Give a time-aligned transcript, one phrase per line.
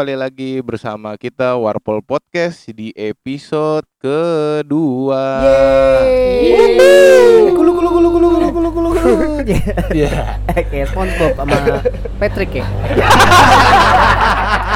[0.00, 5.44] kembali lagi bersama kita Warpol Podcast di episode kedua.
[6.40, 7.52] Yeay.
[7.52, 9.12] Kulu kulu kulu kulu kulu kulu kulu kulu.
[9.92, 10.40] Iya.
[10.72, 11.84] Kayak SpongeBob sama
[12.16, 12.64] Patrick ya.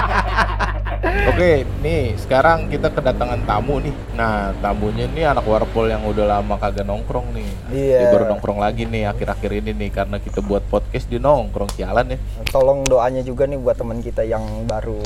[1.25, 3.95] Oke, nih sekarang kita kedatangan tamu nih.
[4.19, 7.51] Nah, tamunya nih anak Warpol yang udah lama kagak nongkrong nih.
[7.71, 7.99] Iya.
[8.03, 12.15] Dia baru nongkrong lagi nih akhir-akhir ini nih karena kita buat podcast di nongkrong sialan
[12.15, 12.19] ya.
[12.51, 14.99] Tolong doanya juga nih buat teman kita yang baru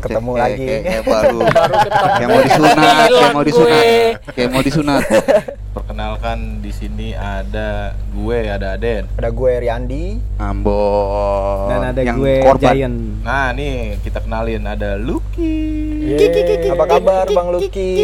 [0.00, 0.66] ketemu Kayak- lagi.
[0.66, 1.38] kayak, kayak baru
[2.18, 3.82] kayak mau disunat kayak mau disunat
[4.32, 5.02] kayak mau disunat
[5.70, 9.06] Perkenalkan di sini ada gue, ada Aden.
[9.14, 10.18] Ada gue Riandi.
[10.42, 12.96] Ambon Dan ada yang gue korban Giant.
[13.22, 16.10] Nah, nih kita kenalin ada Lucky.
[16.10, 16.74] Yeay.
[16.74, 17.94] Apa kabar Bang Lucky?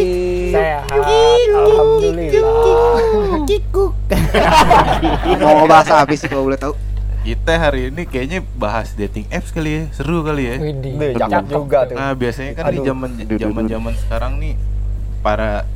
[0.55, 0.87] Sehat,
[1.51, 3.43] alhamdulillah.
[5.43, 6.73] mau ngebahas apa sih kalau boleh tahu
[7.27, 10.55] Kita hari ini kayaknya bahas dating apps kali ya, seru kali ya.
[10.63, 11.95] Widih, Duh, cakep juga tuh.
[11.99, 13.35] Nah, biasanya kan di zaman duh.
[13.35, 14.55] zaman-zaman sekarang nih
[15.19, 15.67] para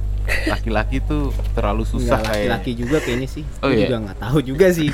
[0.47, 3.44] laki-laki tuh terlalu susah Enggak kayak laki-laki juga kayaknya sih.
[3.59, 3.83] Oh, iya?
[3.83, 4.88] juga nggak tahu juga sih.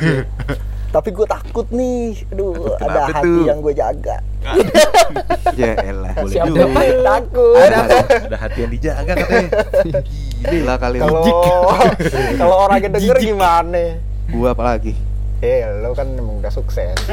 [0.97, 2.25] Tapi gue takut nih.
[2.33, 3.45] Aduh, Takut ada kenapa hati tuh?
[3.45, 4.17] yang gue jaga.
[5.61, 6.65] ya elah boleh juga.
[7.05, 7.53] Takut.
[7.61, 7.85] ada
[8.33, 9.49] Ada hati yang dijaga katanya.
[10.49, 11.21] gila kali Kalau
[12.33, 14.01] kalau orangnya denger gimana?
[14.27, 14.91] gua apalagi
[15.37, 16.97] Eh, lo kan emang udah sukses.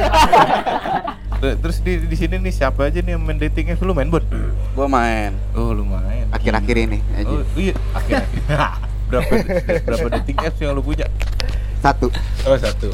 [1.35, 4.07] Ter- Terus di di sini nih siapa aja nih yang main dating apps lu main,
[4.07, 4.23] Bon?
[4.71, 6.25] gua main Oh, lu main.
[6.31, 8.41] akhir-akhir ini aja Oh, iya, akhir-akhir.
[9.11, 9.31] berapa
[9.83, 11.05] berapa dating apps yang lu punya?
[11.77, 12.09] satu
[12.43, 12.89] Oh, satu.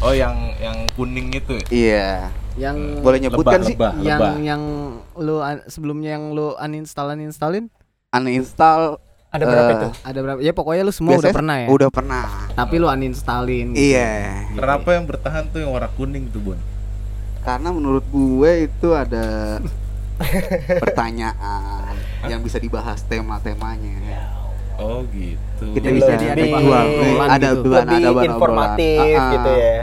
[0.00, 1.54] Oh, yang yang kuning itu.
[1.54, 1.66] ya?
[1.70, 2.06] iya
[2.52, 4.32] yang boleh nyebutkan Lebah, sih lebah, yang lebah.
[4.42, 4.62] yang
[5.16, 7.70] lu sebelumnya yang lu uninstall uninstallin
[8.10, 8.98] uninstall
[9.32, 9.88] Ada berapa eh, itu?
[10.04, 10.38] ada berapa?
[10.40, 11.66] Ya pokoknya lu semua udah pernah ya.
[11.66, 13.72] udah pernah Tapi lu uninstallin.
[13.72, 13.80] gitu.
[13.82, 16.58] iya Kenapa yang bertahan tuh yang warna kuning tuh, Bon?
[17.40, 19.58] karena menurut gue itu ada
[20.78, 23.98] pertanyaan yang bisa dibahas tema-temanya
[24.74, 25.74] Oh, gitu.
[25.74, 26.86] kita bisa Jadi ada obrolan
[27.28, 27.68] ada gitu.
[27.68, 29.30] Lebih ada obrolan informatif ah.
[29.32, 29.76] gitu ya.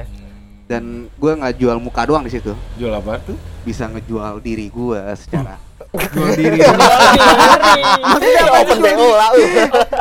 [0.66, 3.38] dan gue nggak jual muka doang di situ Jual apa tuh?
[3.62, 5.57] bisa ngejual diri gue secara
[5.89, 6.59] Jual diri.
[8.00, 9.29] Maksudnya open BO lah.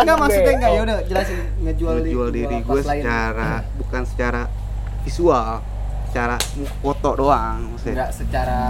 [0.05, 0.71] Enggak maksudnya enggak.
[0.71, 1.39] Ya udah jelasin.
[1.65, 3.51] Ngejual di- ngejual diri gue secara
[3.81, 4.43] bukan secara
[5.03, 5.65] visual.
[6.13, 6.37] Secara
[6.85, 7.95] foto doang maksudnya.
[8.05, 8.61] Enggak secara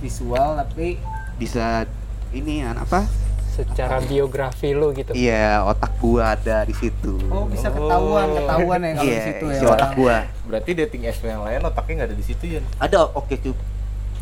[0.00, 0.98] visual tapi
[1.38, 1.86] bisa
[2.32, 3.00] ini kan apa?
[3.50, 5.12] Secara biografi lu gitu.
[5.12, 7.18] iya otak gua ada di situ.
[7.28, 9.52] Oh bisa ketahuan ketahuan ya kalau iya di situ ya.
[9.58, 10.16] isi otak gua.
[10.48, 12.60] Berarti dating apps yang lain otaknya nggak ada di situ ya?
[12.80, 13.58] ada oke cup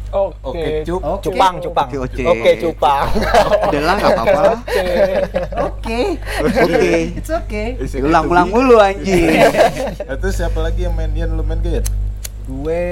[0.08, 0.40] Oke.
[0.40, 1.00] Oke, cup.
[1.04, 1.24] Oke.
[1.28, 1.88] Cupang, cupang.
[1.88, 2.22] Oke, oke.
[2.24, 3.06] Oke, cupang.
[3.68, 4.58] ada lah nggak apa-apa lah
[5.68, 6.00] Oke.
[6.40, 7.68] oke It's okay.
[8.00, 9.28] ulang-ulang mulu anjing
[10.08, 11.84] Nah, terus siapa lagi yang main Ian lu main gaya?
[12.48, 12.84] Gue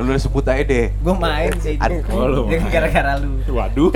[0.00, 1.76] lu udah sebut aja deh gue main sih.
[1.76, 2.00] Aduh.
[2.08, 3.44] Oh, lu gara-gara lu.
[3.44, 3.92] Waduh.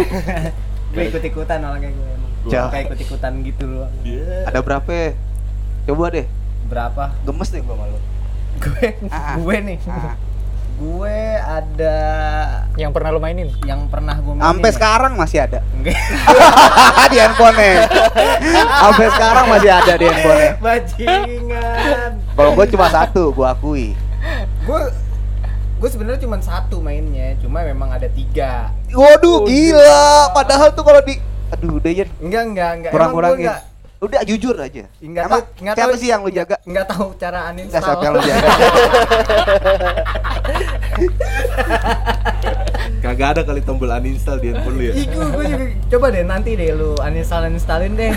[0.93, 2.33] Gue ikut-ikutan orangnya gue emang.
[2.49, 2.69] Jauh.
[2.73, 3.89] Kayak ikut-ikutan gitu loh.
[4.45, 5.11] ada berapa ya?
[5.87, 6.27] coba deh
[6.67, 7.05] Berapa?
[7.23, 7.99] gemes deh gua malu
[8.59, 9.35] Gue Ah, ah.
[9.39, 9.79] gue nih.
[10.77, 11.99] Gue ada
[12.77, 13.49] Yang pernah lu mainin?
[13.63, 14.45] yang pernah gue mainin.
[14.47, 14.75] sampai ya.
[14.75, 15.97] sekarang masih ada Enggak.
[17.13, 17.57] di handphone
[18.77, 22.11] sampai sekarang masih ada di handphone Bajingan.
[22.33, 23.97] kalau gua cuma satu gua akui
[24.63, 24.81] gue
[25.77, 30.31] gue sebenarnya cuma satu mainnya cuma memang ada tiga Waduh, gila.
[30.33, 33.45] Padahal tuh kalau di aduh, udah ya enggak enggak enggak kurang-kurangin.
[33.45, 33.61] enggak
[33.97, 34.85] Udah jujur aja.
[34.99, 36.57] enggak Emang tahu enggak siapa tahu sih yang lu jaga?
[36.63, 38.49] enggak tahu cara Enggak uninstall siapa yang lu jaga.
[43.05, 44.93] Kagak ada kali tombol uninstall di handphone lu ya.
[44.97, 48.11] Ih, gue, juga coba deh nanti deh lu uninstall uninstallin deh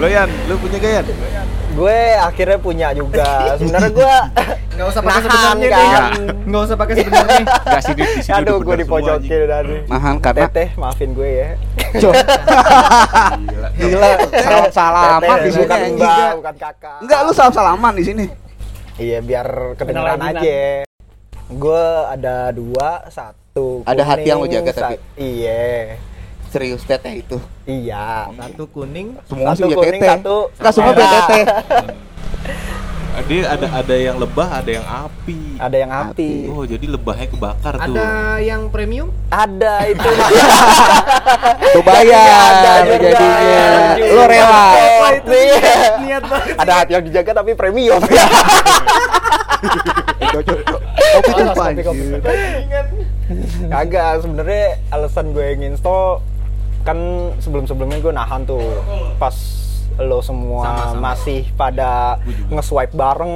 [0.00, 1.00] Lo Yan, lu punya gaya?
[1.74, 3.56] Gue akhirnya punya juga.
[3.58, 4.14] Sebenarnya gue
[4.74, 6.10] nggak usah pakai Nahan, sebenarnya kan?
[6.10, 8.98] deh nggak usah pakai sebenarnya Enggak sih di, di situ Aduh, gue bener di semua,
[8.98, 9.80] pojokin udah nih.
[9.86, 11.48] Nahan karena Teteh, maafin gue ya.
[12.02, 13.68] Gila.
[13.78, 14.08] gila
[14.42, 15.66] salam salaman di sini
[16.34, 16.98] bukan kakak.
[17.06, 18.24] Enggak lu salam salaman di sini.
[18.94, 20.86] Iya, biar kedengeran aja.
[21.50, 23.82] Gue ada dua, satu.
[23.84, 24.96] Ada hati yang lu kuning, jaga tapi?
[25.18, 25.98] Iya.
[26.54, 27.42] Serius teteh itu.
[27.66, 28.30] Iya.
[28.30, 30.10] satu kuning Semua Satu kuning, teteh.
[30.14, 31.10] satu Enggak semua punya
[33.24, 35.38] Dia ada ada yang lebah, ada yang api.
[35.56, 36.30] Ada yang api.
[36.50, 37.94] Oh, jadi lebahnya kebakar tuh.
[37.94, 40.02] ada yang premium Ada itu.
[41.74, 42.96] Tuh bayar Ada juga.
[43.00, 43.62] jadinya.
[43.94, 44.66] Ada Lu rela.
[44.74, 45.30] Oh, itu
[46.02, 48.02] niat banget Ada hati yang dijaga tapi premium.
[50.34, 50.58] Cocok.
[51.14, 52.02] Kopi tuh Panas, kopi, kopi.
[52.26, 52.86] anjir.
[53.70, 56.18] Kagak, sebenarnya alasan gue nginstall
[56.82, 56.98] kan
[57.40, 58.60] sebelum-sebelumnya gue nahan tuh
[59.16, 59.32] pas
[59.94, 61.00] lo semua Sama-sama.
[61.12, 62.18] masih pada
[62.50, 63.34] nge-swipe bareng,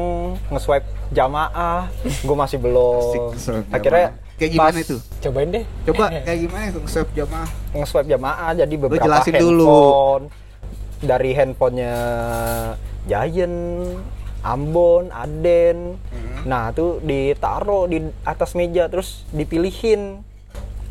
[0.50, 3.00] nge-swipe jamaah, gue masih belum.
[3.00, 4.08] Asik, nge-swipe Akhirnya
[4.38, 4.96] Kayak gimana Pas- itu?
[5.18, 5.64] Cobain deh.
[5.82, 7.48] Coba kayak gimana itu nge-swap jamaah?
[7.74, 9.82] nge-swipe jamaah jadi beberapa jelasin handphone dulu.
[10.98, 11.94] dari handphonenya
[13.06, 13.58] Giant,
[14.42, 15.98] Ambon, Aden.
[15.98, 16.42] Hmm.
[16.46, 20.22] Nah, tuh ditaruh di atas meja terus dipilihin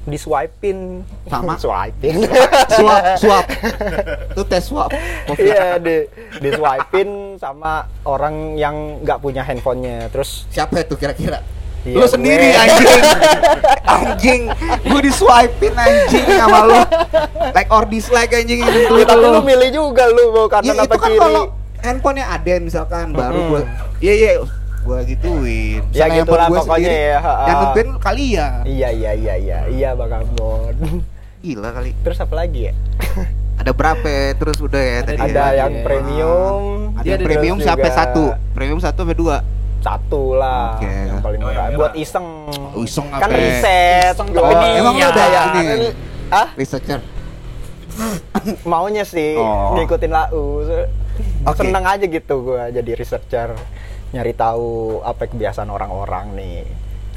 [0.07, 1.59] di swipin Sama?
[1.63, 2.23] swipin
[2.71, 3.45] Swap, swap.
[4.31, 4.89] Itu tes swap.
[5.27, 5.43] Covid.
[5.43, 6.07] iya di
[6.39, 11.43] di swipin sama orang yang nggak punya handphonenya terus Siapa itu kira-kira?
[11.83, 12.59] Iya, lu sendiri gue.
[12.59, 13.01] anjing.
[13.95, 14.41] anjing.
[14.83, 16.79] Gue di swipein anjing sama lu.
[17.53, 18.91] Like or dislike anjing itu.
[18.91, 21.43] Ya, tapi lu milih juga lu mau kanan Iya, apa itu kan kiri kalau
[21.77, 23.51] handphonenya Aden misalkan baru Mm-mm.
[23.53, 23.61] gua
[24.01, 24.31] iya iya
[24.87, 25.81] gua gituin.
[25.91, 27.43] Ya, gitulah handphone gua pokoknya sendiri, ya, ha-ha.
[27.43, 28.51] Yang nentuin kalian.
[28.65, 30.73] iya iya iya iya iya bang Ambon
[31.43, 31.91] Gila kali.
[31.99, 32.73] terus apa lagi ya
[33.59, 34.05] Ada berapa?
[34.33, 35.17] Terus udah ya tadi.
[35.19, 35.59] ada ya.
[35.59, 38.23] yang premium Ada yang ada premium sampai juga satu.
[38.53, 39.37] Premium satu sampai dua.
[39.79, 40.89] satu lah Oke.
[40.89, 41.77] yang paling Oh, murah merah.
[41.77, 42.27] buat iseng
[42.71, 43.35] Oh, iseng kan apa?
[43.35, 45.07] riset Iseng Oh, nih, emang iya.
[45.07, 45.89] udah ya Ini.
[46.29, 46.99] ah Researcher.
[48.67, 49.73] maunya sih Oh.
[49.73, 50.61] ngikutin lau
[51.43, 51.57] Oke.
[51.57, 53.57] seneng aja gitu gua jadi researcher
[54.09, 54.67] nyari tahu
[55.01, 56.57] apa kebiasaan orang-orang nih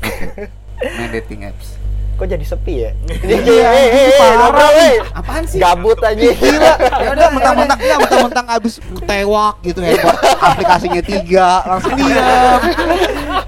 [0.97, 1.77] Main dating apps.
[2.15, 2.91] kok jadi sepi ya
[3.25, 3.69] Iya,
[4.15, 4.93] parah ngobrol, nih.
[4.93, 4.97] eh.
[5.11, 5.57] Apaan sih?
[5.57, 11.97] gabut aja Gila, ya udah mentang-mentang ya mentang-mentang abis tewak gitu handphone aplikasinya tiga langsung
[11.97, 12.61] diam.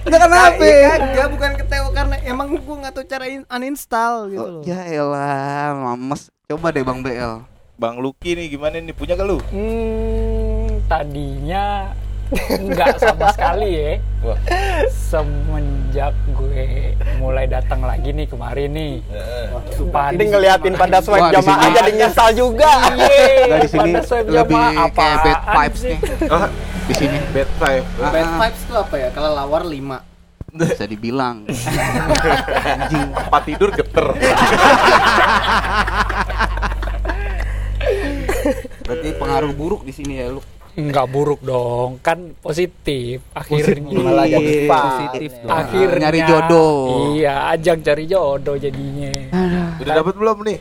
[0.03, 0.63] Udah kenapa?
[0.63, 4.63] Iya, enggak bukan ketawa karena emang gua nggak tahu cara in- uninstall gitu Oh, loh.
[4.63, 6.33] ya elah, mames.
[6.47, 7.45] Coba deh Bang BL.
[7.75, 9.37] Bang Lucky nih gimana nih punya gak lu?
[9.49, 11.93] Hmm, tadinya
[12.73, 13.93] nggak sama sekali ya.
[14.25, 14.39] Wah.
[14.89, 18.95] Semenjak gue mulai datang lagi nih kemarin nih.
[19.77, 23.93] Sumpah Ini ngeliatin pada swipe jamaah jadi nyesal juga Enggak di sini
[24.33, 24.63] lebih
[24.97, 25.97] kayak bad vibes sih?
[25.97, 25.99] nih.
[26.83, 27.85] Di sini Bad five.
[28.01, 29.09] Bad vibes tuh apa ya?
[29.13, 30.13] Kalau lawar 5.
[30.53, 31.49] bisa dibilang.
[31.49, 33.09] Anjing.
[33.17, 34.07] Tempat tidur geter.
[38.85, 40.45] Berarti pengaruh buruk di sini ya lu.
[40.73, 43.21] Nggak buruk dong, kan positif.
[43.37, 44.81] Akhirnya malah jadi fun.
[44.89, 45.53] Positif dong.
[45.53, 46.77] Akhirnya Nyari jodoh.
[47.13, 49.13] Iya, ajang cari jodoh jadinya.
[49.85, 50.59] Udah dapat belum nih?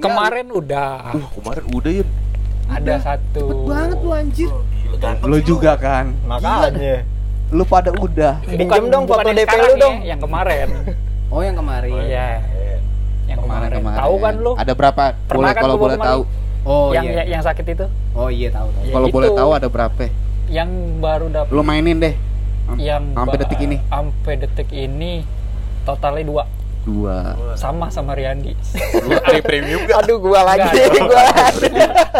[0.00, 2.08] Kemarin udah Wah, kemarin udah Yun.
[2.68, 3.42] ada satu.
[3.48, 4.50] Cepet banget lu anjir.
[5.24, 6.12] Lu juga kan.
[6.28, 7.04] makanya
[7.50, 8.44] Lu pada udah.
[8.44, 9.96] Pinjem dong foto yang DP lu ya, dong.
[10.04, 10.68] Yang kemarin.
[11.30, 11.94] Oh, yang kemarin.
[12.10, 12.42] Iya.
[13.30, 13.78] Yang kemarin.
[13.86, 14.52] Tahu kan lu?
[14.58, 15.02] Ada berapa?
[15.30, 16.26] Pernah boleh kan kalau boleh kemarin?
[16.70, 17.26] Oh yang iya.
[17.26, 17.86] yang sakit itu?
[18.14, 18.82] Oh iya tahu tahu.
[18.86, 20.06] Ya Kalau boleh tahu ada berapa?
[20.46, 20.70] Yang
[21.02, 22.14] baru dapat Lu mainin deh.
[22.70, 23.76] Am- yang sampai detik ini.
[23.90, 25.26] Sampai detik ini
[25.82, 26.44] totalnya dua
[26.80, 27.36] Dua.
[27.54, 30.00] sama sama ada yang premium gak?
[30.00, 31.68] aduh gua lagi Enggak, gua lagi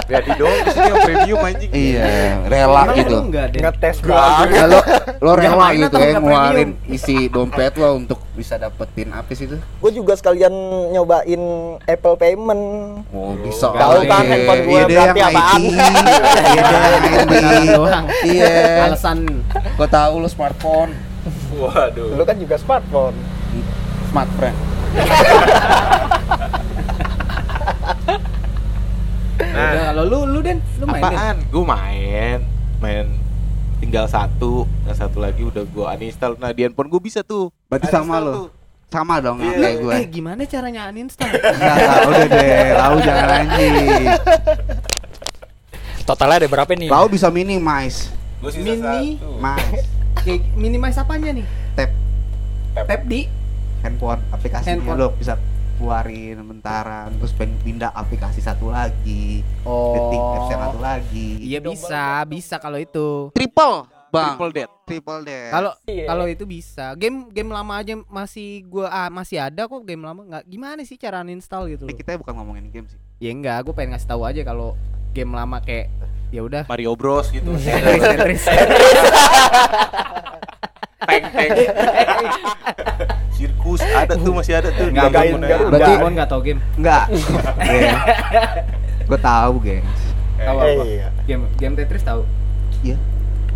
[0.05, 1.71] Jadi dong di sini yang premium anjing.
[1.71, 2.05] Iya,
[2.45, 3.17] rela Emang gitu.
[3.33, 4.81] ngetes banget lo
[5.19, 9.45] lo Nggak rela gitu ya nggak ngeluarin isi dompet lo untuk bisa dapetin apa sih
[9.45, 9.57] itu?
[9.57, 10.53] gue juga sekalian
[10.91, 11.43] nyobain
[11.83, 12.63] Apple Payment
[13.11, 13.69] Oh, bisa.
[13.71, 14.09] Tahu kali.
[14.09, 15.61] kan handphone gue Iya deh, berarti yang apaan.
[15.61, 15.73] IT.
[16.51, 16.63] Iya
[17.31, 18.05] deh, yang doang.
[18.23, 18.55] Iya.
[18.87, 19.19] Alasan
[19.73, 20.93] Gua tahu lu smartphone,
[21.55, 22.13] Waduh.
[22.13, 23.17] lu kan juga smartphone
[24.11, 24.59] smart friend.
[29.41, 31.11] Udah, kalau lu lu Den, lu main Den?
[31.11, 31.37] Apaan?
[31.49, 32.39] Gue main,
[32.79, 33.07] main
[33.79, 36.37] tinggal satu, yang satu lagi udah gue uninstall.
[36.37, 37.49] Nah di handphone gue bisa tuh.
[37.67, 38.33] Berarti sama lo.
[38.33, 38.49] tuh.
[38.91, 39.55] Sama dong Iya.
[39.55, 39.93] kayak gue.
[39.95, 41.31] Eh, gimana caranya uninstall?
[41.31, 43.75] Enggak, enggak, udah deh, lau jangan anjing.
[46.03, 46.89] Totalnya ada berapa nih?
[46.91, 49.15] Lau bisa minimize, Gue sisa Mini.
[49.15, 49.31] satu.
[49.39, 49.63] mas.
[50.19, 51.47] Kayak minimize apanya nih?
[51.73, 51.91] Tap
[52.77, 53.31] Tap di
[53.81, 54.99] handphone aplikasinya Handphone.
[54.99, 55.35] lo bisa
[55.75, 59.93] keluarin bentaran terus pengen pindah aplikasi satu lagi Oh.
[59.93, 63.33] detik apps yang satu lagi Iya bisa, bisa kalau itu.
[63.33, 64.69] triple bang Triple dead.
[64.85, 66.05] triple dead Kalau Iya.
[66.05, 66.93] kalau itu bisa.
[66.95, 70.95] Game game lama aja masih gua ah, masih ada kok game lama nggak gimana sih
[70.95, 71.99] cara uninstall gitu Tapi loh.
[71.99, 74.77] kita bukan ngomongin game sih Ya enggak, gua pengen ngasih tahu aja kalau
[75.11, 75.89] game lama kayak
[76.29, 76.63] ya udah.
[76.67, 77.51] Mario Bros gitu.
[78.05, 78.47] Tetris,
[80.61, 81.01] Tetris.
[81.01, 81.51] Tank tank.
[83.33, 84.87] Sirkus ada tuh masih ada tuh.
[84.87, 85.47] Nggak, Garuda.
[85.67, 86.61] Berarti- Gua nggak tahu game.
[86.77, 87.05] enggak
[89.03, 90.01] gue tahu gengs
[90.39, 90.85] Tahu Eh, apa?
[90.87, 91.09] iya.
[91.27, 92.23] Game game Tetris tahu.
[92.81, 92.95] iya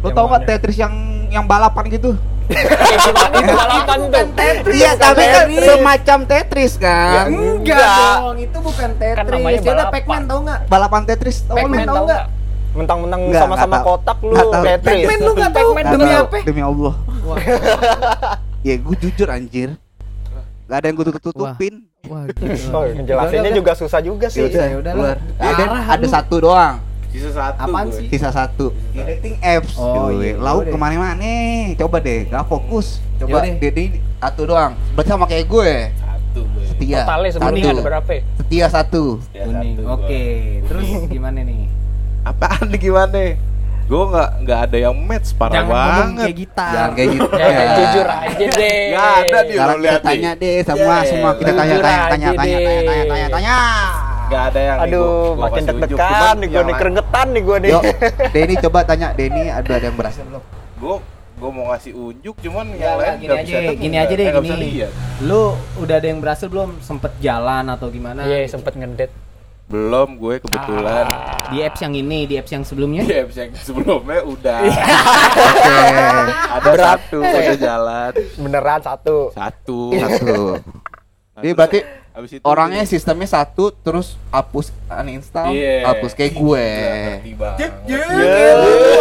[0.01, 0.49] lo tau nggak mana?
[0.51, 0.93] Tetris yang
[1.31, 2.13] yang balapan gitu
[2.45, 3.11] itu
[3.47, 4.27] balapan tuh.
[4.69, 8.15] iya tapi kan semacam Tetris kan Enggak Enggak.
[8.19, 9.31] dong, itu bukan Tetris.
[9.31, 9.93] namanya Ya udah balapan.
[9.95, 10.61] Pac-Man tahu nggak?
[10.67, 11.89] balapan Tetris tau Pac-Man lu?
[11.89, 12.25] tahu nggak?
[12.75, 14.35] Mentang-mentang sama-sama kotak lu.
[14.35, 16.39] Tetris Pac-Man lu nggak tahu demi apa?
[16.43, 16.95] demi Allah
[18.67, 19.71] ya gue jujur anjir
[20.65, 22.25] Gak ada yang gue tutup tutupin wah
[22.77, 25.17] oh, jelasinnya juga susah juga sih Yaudah, ya udahlah.
[25.41, 25.65] ada
[25.97, 26.77] ada satu doang
[27.15, 27.59] Sisa satu.
[27.63, 28.11] Apaan sih?
[28.11, 28.67] Sisa satu.
[28.91, 29.79] Dating apps.
[29.79, 30.35] Oh, cuy.
[30.35, 30.35] iya.
[30.35, 30.73] Lauk Coba deh.
[30.75, 31.35] ke mana-mana.
[31.79, 32.99] Coba deh, gak fokus.
[33.23, 33.55] Coba Yaudah.
[33.63, 33.85] Dedi
[34.19, 34.73] satu doang.
[34.99, 35.73] Berarti sama kayak gue.
[35.95, 36.65] Satu gue.
[36.67, 37.07] Setia.
[37.07, 37.71] Totalnya sebenarnya Satu.
[37.71, 38.13] ada berapa?
[38.35, 39.05] Setia satu.
[39.31, 39.75] Kuning.
[39.79, 40.23] satu Oke.
[40.27, 40.67] gua.
[40.67, 41.63] Terus gimana nih?
[42.25, 43.23] Apaan nih gimana?
[43.85, 46.25] Gue nggak nggak ada yang match parah Jangan banget.
[46.25, 46.73] kayak gitar.
[46.73, 47.29] Jangan kayak gitu.
[47.37, 48.81] Ya, jujur aja deh.
[48.89, 51.03] Nggak ada di- Sekarang kita tanya deh semua Yeah.
[51.05, 53.57] semua kita tanya tanya tanya tanya tanya tanya tanya tanya.
[54.25, 57.57] Gak ada yang nih, Aduh, gua- gua makin deg-degan nih gue nih kerengetan nih gue
[57.61, 57.71] nih.
[57.71, 57.83] Yuk,
[58.33, 60.43] Denny coba tanya Denny ada ada yang berhasil belum?
[60.75, 60.97] Gue
[61.35, 64.25] gue mau ngasih unjuk cuman Ya, yang lain gini nggak aja, bisa gini aja deh,
[64.25, 64.69] eh, nggak gini.
[65.21, 65.43] Lu
[65.77, 66.81] udah ada yang berhasil belum?
[66.81, 68.25] Sempet jalan atau gimana?
[68.25, 69.13] Iya, sempet ngedet.
[69.75, 71.03] Belum gue kebetulan.
[71.05, 71.51] Ah.
[71.51, 73.03] Di apps yang ini, di apps yang sebelumnya?
[73.03, 75.79] Di apps yang sebelumnya udah Oke.
[76.55, 79.35] ada satu udah jalan Beneran satu.
[79.35, 79.81] satu.
[79.93, 80.39] Satu.
[81.35, 81.79] Jadi terus berarti
[82.15, 85.91] abis itu Orangnya jadi- sistemnya satu terus hapus uninstall, Iya.
[85.91, 86.67] hapus kayak gue.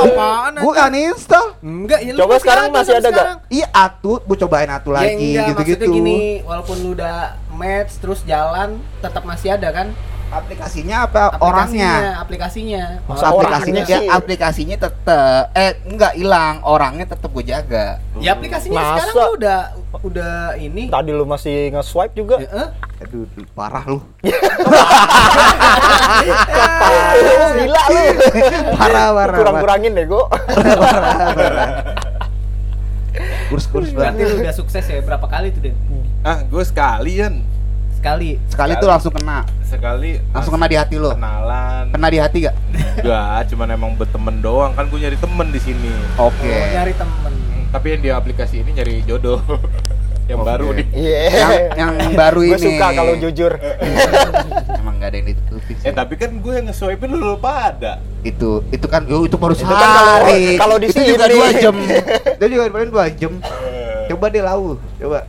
[0.04, 0.54] Apaan?
[0.58, 1.48] Gue uninstall.
[1.62, 3.14] Enggak, ya Coba sekarang masih ada sampai gak?
[3.14, 3.38] sekarang.
[3.48, 5.86] Iya atu, gue cobain atu Ya lagi enggak, gitu-gitu.
[5.86, 7.18] maksudnya gini, walaupun lu udah
[7.54, 9.88] match terus jalan, tetap masih ada kan?
[10.34, 12.18] Aplikasinya apa orangnya?
[12.18, 13.06] Aplikasinya.
[13.06, 18.82] Oh, aplikasinya orangnya ya aplikasinya tetep eh enggak hilang orangnya tetep gue jaga Ya aplikasinya
[18.82, 18.90] Masa?
[19.06, 19.60] sekarang lu udah
[20.02, 20.90] udah ini.
[20.90, 22.42] Tadi lu masih nge-swipe juga.
[22.42, 22.70] Ya, eh?
[23.04, 24.00] aduh duh, parah lu
[27.54, 28.04] Gila lu.
[28.74, 30.24] parah parah Kurang-kurangin deh gue.
[30.82, 31.70] parah parah
[33.50, 35.76] kurs kurs Berarti lu udah sukses ya berapa kali tuh, Den?
[36.26, 37.44] Ah, gue sekalian
[38.04, 38.30] Sekali.
[38.46, 41.88] sekali tuh langsung kena sekali langsung kena di hati lo kenalan.
[41.90, 42.56] kena di hati gak
[42.94, 45.90] Enggak, cuman emang berteman doang kan gue nyari temen di sini.
[46.16, 47.34] oke Oh, nyari temen.
[47.70, 49.42] Tapi yang di aplikasi ini nyari jodoh.
[50.30, 50.46] yang Oke.
[50.46, 50.86] baru nih.
[50.94, 51.20] Iya.
[51.74, 53.52] yang yang baru Gue ini suka kalau jujur.
[54.80, 55.84] emang gak ada yang ditutupi sih.
[55.84, 57.98] Eh tapi kan gue yang nge-swipe lu pada.
[58.22, 59.90] itu itu kan yo, itu baru Itu kan kalau-
[60.22, 61.34] sehari kalau di itu juga sini.
[61.34, 61.76] dua jam
[62.38, 63.32] itu juga paling dua jam
[64.06, 64.64] coba deh lau
[64.96, 65.20] coba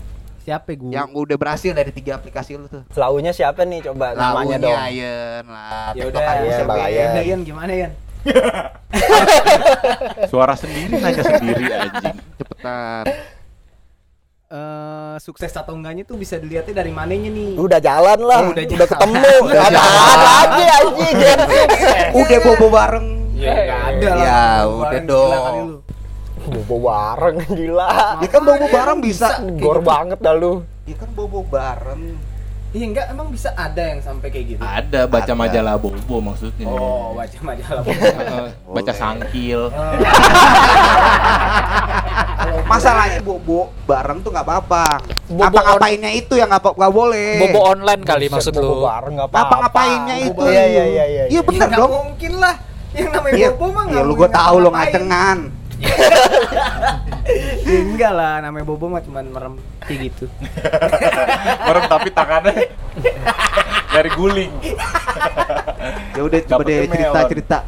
[0.44, 0.92] Siapa gue?
[0.92, 4.76] yang udah berhasil dari tiga aplikasi lu tuh Launya siapa nih coba namanya dong.
[4.76, 6.84] Ayen lah Ya udah, aja ya, ya?
[6.84, 7.08] Ayen.
[7.08, 7.92] Udah, Yan, gimana Yan?
[10.32, 12.16] Suara sendiri nanya sendiri anjing.
[12.36, 13.04] cepetan
[14.54, 17.58] Eh, sukses atau enggaknya tuh bisa dilihatnya dari mananya nih.
[17.58, 19.32] Udah jalan lah, Oh, udah, udah ketemu.
[19.50, 19.82] Udah Ada
[20.22, 21.16] lagi anjing.
[22.22, 24.22] udah bobo bareng Ya enggak ada lah.
[24.22, 25.66] Ya, udah dong.
[26.46, 26.60] Lu.
[26.60, 27.88] Bobo bareng gila.
[28.18, 30.62] ya kan bobo bareng bisa Gor banget dah lu.
[30.84, 32.34] ya kan bobo bareng
[32.70, 34.58] Iya enggak emang bisa ada yang sampai kayak gitu.
[34.58, 35.34] Ada baca Ada.
[35.36, 36.66] majalah bobo maksudnya.
[36.66, 37.82] Oh, baca majalah.
[37.86, 38.90] Eh, baca Boleh.
[38.92, 39.60] sangkil.
[42.64, 44.84] masalahnya bobo bareng tuh nggak apa-apa
[45.26, 48.82] Bobo apa ngapainnya itu yang nggak apa- nggak boleh Bobo online kali maksud Bobo lu.
[48.82, 49.44] bareng enggak apa-apa.
[49.44, 51.24] apa ngapainnya itu Iya iya iya iya.
[51.28, 52.54] iya bener Ya, nggak dong mungkin lah.
[52.90, 55.38] Yang namanya Iya, bobo mah iya nggak lu mungkin gue tahu lo ngacengan
[55.76, 55.90] Ya,
[57.84, 60.24] enggak lah, namanya bobo mah cuma merem kayak gitu.
[61.66, 62.70] Merem tapi tangannya
[63.90, 64.52] dari guling.
[66.12, 67.58] ya udah coba deh cerita cerita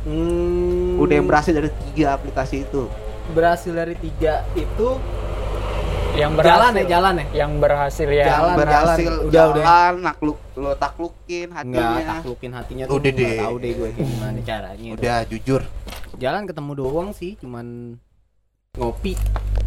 [0.00, 2.88] Hmm, udah yang berhasil dari tiga aplikasi itu
[3.30, 4.96] berhasil dari tiga itu
[6.10, 6.74] Yang jalan berhasil.
[6.74, 7.26] ya jalan ya.
[7.36, 8.24] Yang berhasil ya.
[8.26, 9.20] Jalan, berhasil jalan.
[9.22, 12.94] udah Udah, jalan nakluk lo taklukin hatinya Enggak taklukin hatinya tuh.
[12.96, 13.38] Udah nggak deh.
[13.38, 14.88] Tahu deh gue gimana caranya.
[14.90, 14.98] itu.
[14.98, 15.60] udah jujur
[16.20, 17.96] Jalan ketemu doang sih, cuman
[18.76, 19.16] ngopi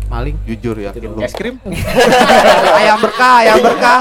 [0.05, 0.37] maling.
[0.45, 1.17] jujur ya Itu lu.
[1.17, 1.25] doang.
[1.25, 1.57] Es krim?
[2.79, 3.99] ayam berkah ayam berkah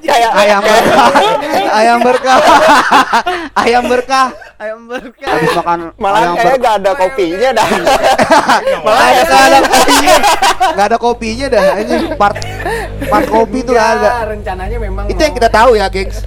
[0.00, 1.08] Kayak ayam berkah
[1.72, 2.38] ayam berkah
[3.56, 4.26] ayam berkah
[4.56, 5.28] Ayam berkah.
[5.32, 7.68] habis makan malah ayam kayak berkah gak ada kopinya dah.
[8.84, 10.16] malah ada nggak ada kopinya
[10.70, 12.36] nggak ada kopinya dah ini part
[13.06, 16.20] part kopi tuh nggak ada rencananya memang itu yang kita tahu ya gengs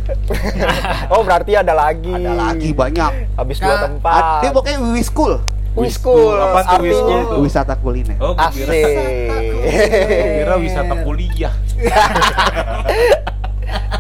[1.14, 2.10] Oh berarti ada lagi.
[2.10, 4.22] ada lagi banyak Habis dua Kak, tempat.
[4.40, 5.34] dia pokoknya Wiwi School
[5.74, 6.38] Wiskul.
[6.38, 7.20] Apa tuh artinya Wiskul?
[7.42, 8.70] wisata kuliner Oh, Asik.
[8.70, 11.54] kira wisata kuliah.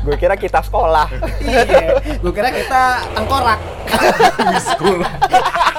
[0.03, 1.07] Gue kira kita sekolah.
[1.41, 1.97] Iya.
[2.19, 3.57] Gue kira kita tengkorak.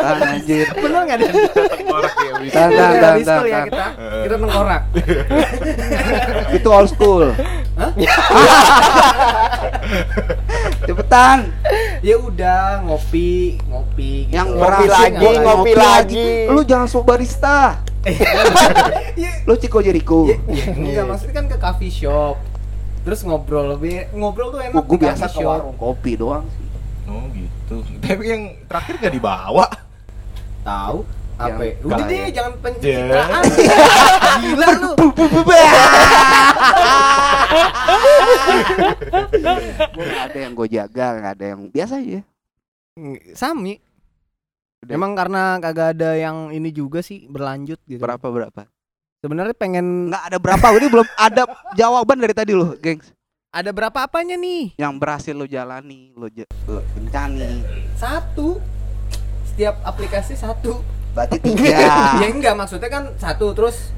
[0.00, 3.86] Ah, anjir Bener enggak tan, Iya, tan, di school tan, ya kita.
[4.24, 4.82] Kita tengkorak.
[6.56, 7.24] itu old school
[10.82, 11.38] cepetan
[12.00, 14.24] Ya udah ngopi, ngopi.
[14.26, 14.34] gitu.
[14.34, 16.28] yang Ngopi lagi, ngopi, lagi.
[16.48, 19.44] lu jangan sok barista Iya.
[19.48, 22.40] lu Ciko Jericho Iya, iya, enggak maksudnya kan ke coffee shop.
[23.00, 26.66] Terus ngobrol lebih ngobrol tuh enak gue di biasa ke warung kopi doang sih
[27.06, 27.76] Oh gitu.
[27.98, 29.66] Tapi yang terakhir gak dibawa.
[30.60, 30.98] Tahu?
[31.40, 31.62] Apa?
[31.64, 31.72] ya?
[31.80, 32.28] Udah deh, ya.
[32.36, 33.42] jangan pencitraan.
[34.44, 34.92] Gila lu.
[40.20, 42.20] Ada yang gue jaga, nggak ada yang biasa aja.
[43.32, 43.80] Sami.
[44.80, 44.92] Udah.
[44.96, 48.00] Emang karena kagak ada yang ini juga sih berlanjut gitu.
[48.00, 48.68] Berapa berapa?
[49.20, 50.66] Sebenarnya pengen Nggak ada berapa.
[50.76, 51.42] Ini belum ada
[51.76, 53.12] jawaban dari tadi loh, gengs.
[53.50, 54.78] ada berapa apanya nih?
[54.78, 57.60] Yang berhasil lo jalani, lo, ja- lo kencani.
[57.96, 58.60] Satu.
[59.50, 60.80] Setiap aplikasi satu.
[61.10, 61.50] Berarti ya
[62.16, 62.26] tiga.
[62.26, 63.90] enggak maksudnya kan satu terus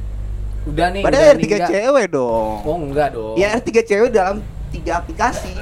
[0.65, 1.03] udah nih.
[1.03, 1.71] Padahal udah ada nih, tiga enggak.
[1.71, 2.57] cewek dong.
[2.63, 3.35] Oh enggak dong.
[3.37, 4.37] Ya ada tiga cewek dalam
[4.71, 5.53] tiga aplikasi.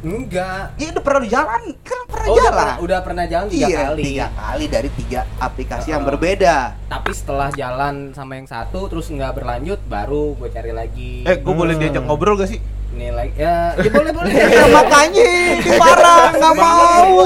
[0.00, 0.76] Enggak.
[0.76, 2.58] Ya udah pernah jalan, kan pernah Oh, udah, jalan.
[2.58, 4.02] pernah, udah pernah jalan tiga iya, kali.
[4.04, 6.06] tiga kali dari tiga aplikasi yang Oh.
[6.06, 6.56] berbeda.
[6.84, 11.24] Tapi setelah jalan sama yang satu terus nggak berlanjut, baru gue cari lagi.
[11.24, 12.60] Eh, gue boleh diajak ngobrol gak sih?
[12.94, 14.30] Ini lagi ya, ya boleh boleh.
[14.54, 15.30] Ya makanya
[15.66, 17.18] diparah nggak mau.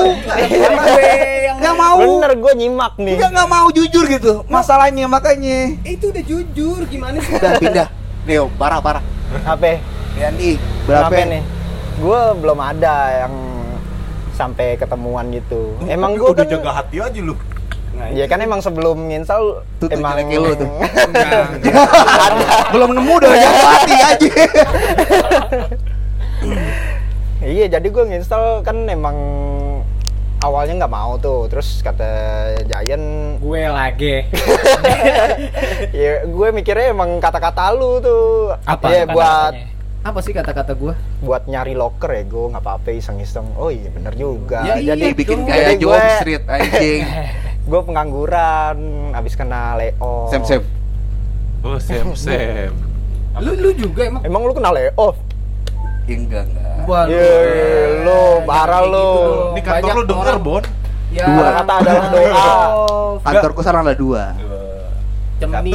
[1.60, 1.96] Nggak mau.
[2.00, 3.20] Bener gue nyimak nih.
[3.20, 4.32] Dia nggak mau jujur gitu.
[4.48, 5.76] Masalahnya makanya.
[5.84, 7.36] Itu udah jujur gimana sih?
[7.36, 7.88] Udah pindah.
[8.24, 9.04] Neo, parah parah.
[9.44, 9.76] Apa?
[10.16, 10.56] Ya nih,
[10.88, 11.44] berapa nih?
[12.00, 13.34] Gue belum ada yang
[14.32, 15.76] sampai ketemuan gitu.
[15.84, 17.36] Emang gue udah kan, jaga hati aja lu.
[17.98, 20.70] Nah, ya kan emang sebelum nginstal Tuh, emang lu tuh.
[21.10, 21.46] enggak.
[22.70, 24.32] Belum nemu udah jatuh hati aja.
[27.38, 29.18] Iya, jadi gue nginstal kan emang
[30.38, 31.50] awalnya nggak mau tuh.
[31.50, 32.06] Terus kata
[32.64, 33.06] Giant,
[33.38, 34.14] gue lagi.
[35.98, 38.54] ya gue mikirnya emang kata-kata lu tuh.
[38.62, 38.86] Apa?
[38.88, 39.54] Ya buat.
[39.98, 40.94] Apa sih kata-kata gue?
[41.18, 43.50] buat nyari locker ya gue nggak apa-apa iseng-iseng.
[43.58, 44.62] Oh iya bener juga.
[44.62, 45.50] Ya iya, jadi bikin dong.
[45.50, 47.02] kayak Jadi Job gue- Street anjing.
[47.68, 48.76] gue pengangguran,
[49.12, 50.32] abis kena layoff.
[50.32, 50.62] Sem sem.
[51.60, 52.72] Oh, Sam Sam.
[53.38, 54.22] Lu lu juga emang.
[54.24, 55.20] Emang lu kena layoff?
[56.08, 56.88] Enggak enggak.
[56.88, 57.28] Wah, Ye,
[58.00, 58.96] lu parah lu.
[58.96, 59.20] gitu.
[59.52, 60.64] Ini kantor Banyak lu denger, orang- Bon.
[61.08, 61.24] Ya.
[61.24, 61.46] Dua.
[61.54, 62.52] Kata adalah doa.
[63.20, 64.24] Kantorku sekarang ada dua.
[65.38, 65.72] Cemi.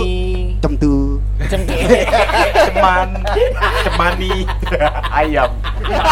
[0.59, 1.21] Cem tuh.
[2.67, 3.09] Ceman,
[3.85, 4.43] cemani,
[5.07, 5.51] ayam.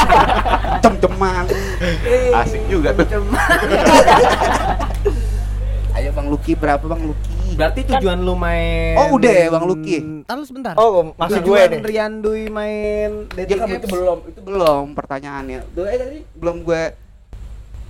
[0.81, 1.45] Cem cemang.
[2.31, 3.05] Asik juga tuh.
[5.91, 7.51] Ayo Bang Lucky berapa Bang Lucky?
[7.51, 9.99] Berarti tujuan lu main Oh, udah ya, Bang Lucky?
[10.23, 10.73] Ntar lu sebentar.
[10.75, 11.81] Oh, masih gue tujuan nih.
[11.83, 13.77] Rian Dwi main Ya dating kan apps.
[13.77, 15.59] itu belum, itu belum pertanyaannya.
[15.71, 16.81] Duh, eh tadi belum gue.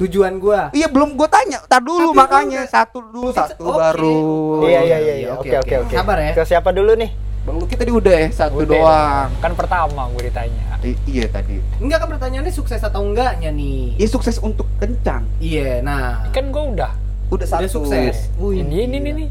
[0.02, 0.74] Tujuan gua.
[0.74, 1.62] Iya belum gue tanya.
[1.62, 3.78] Tar dulu Tapi makanya gua satu dulu satu Oke.
[3.78, 4.18] baru.
[4.66, 5.28] Iya iya iya iya.
[5.32, 5.62] Oke, Oke oke.
[5.62, 5.94] oke oke.
[5.94, 6.34] Sabar ya.
[6.34, 7.14] Ke siapa dulu nih?
[7.42, 8.70] Bang Lucky tadi udah ya satu Udah.
[8.72, 9.30] doang.
[9.38, 10.74] Kan pertama gue ditanya.
[10.82, 11.62] I- iya tadi.
[11.78, 13.94] Enggak kan pertanyaannya sukses atau enggaknya nih?
[13.96, 15.22] Iya sukses untuk kencang.
[15.38, 16.26] Iya, nah.
[16.30, 16.90] Kan gue udah.
[17.32, 17.60] Udah satu.
[17.60, 18.16] Udah sukses.
[18.36, 19.30] Wih, Ini ini ini nih.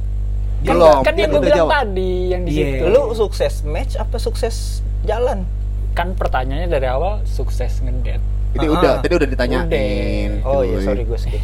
[0.60, 1.00] Dia Belum.
[1.00, 1.72] Kan dia yang gue udah bilang jawab.
[1.74, 2.64] tadi yang di Iya.
[2.66, 2.84] situ.
[2.86, 4.56] Lu sukses match apa sukses
[5.02, 5.44] jalan?
[5.90, 8.22] kan pertanyaannya dari awal sukses ngedate.
[8.52, 8.72] Jadi Ah.
[8.72, 10.30] udah, tadi udah ditanyain.
[10.40, 11.42] Oh iya sorry gue skip.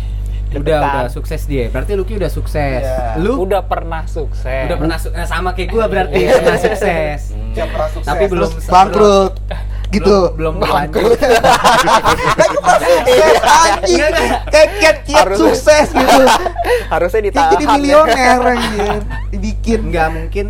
[0.48, 1.66] udah udah sukses dia.
[1.68, 2.80] Berarti Lucky udah sukses.
[2.80, 3.18] Iya.
[3.18, 4.70] Lu Udah pernah sukses.
[4.70, 7.20] udah pernah su- eh, sama kayak gua berarti pernah sukses.
[7.52, 8.06] Siap pernah sukses.
[8.06, 9.34] Tapi belum bangkrut.
[9.90, 10.34] Gitu.
[10.34, 11.18] Belum bangkrut.
[13.06, 14.02] Iya, anjing.
[14.50, 16.22] Kayak kiat kiat sukses gitu.
[16.92, 17.50] Harusnya ditahan.
[17.56, 19.00] jadi miliuner anjir.
[19.30, 19.80] Dibikin.
[19.90, 20.46] Enggak mungkin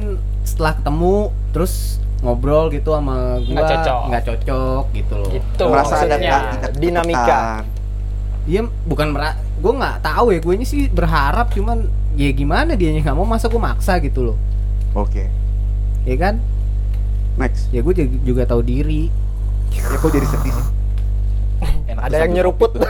[0.46, 1.16] setelah ketemu
[1.52, 4.00] terus ngobrol gitu sama gua Nggak cocok.
[4.08, 5.30] nggak cocok gitu loh.
[5.32, 5.64] Gitu.
[5.68, 6.16] merasa ada
[6.76, 7.40] dinamika.
[8.46, 9.34] Iya, bukan merah.
[9.58, 10.38] Gue nggak tahu ya.
[10.38, 14.36] Gue ini sih berharap, cuman ya gimana dia nggak mau masa gue maksa gitu loh.
[14.94, 15.26] Oke.
[16.06, 16.38] Ya kan?
[17.36, 17.68] Next.
[17.74, 19.10] Ya gue juga tahu diri.
[19.74, 20.66] Ya kok jadi sedih sih?
[21.96, 22.76] Ada yang nyeruput.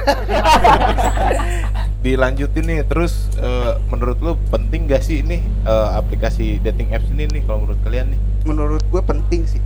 [2.05, 7.25] Dilanjutin nih, terus eh, menurut lu penting gak sih ini eh, aplikasi dating apps ini
[7.31, 8.21] nih kalau menurut kalian nih?
[8.45, 9.63] Menurut gue penting sih.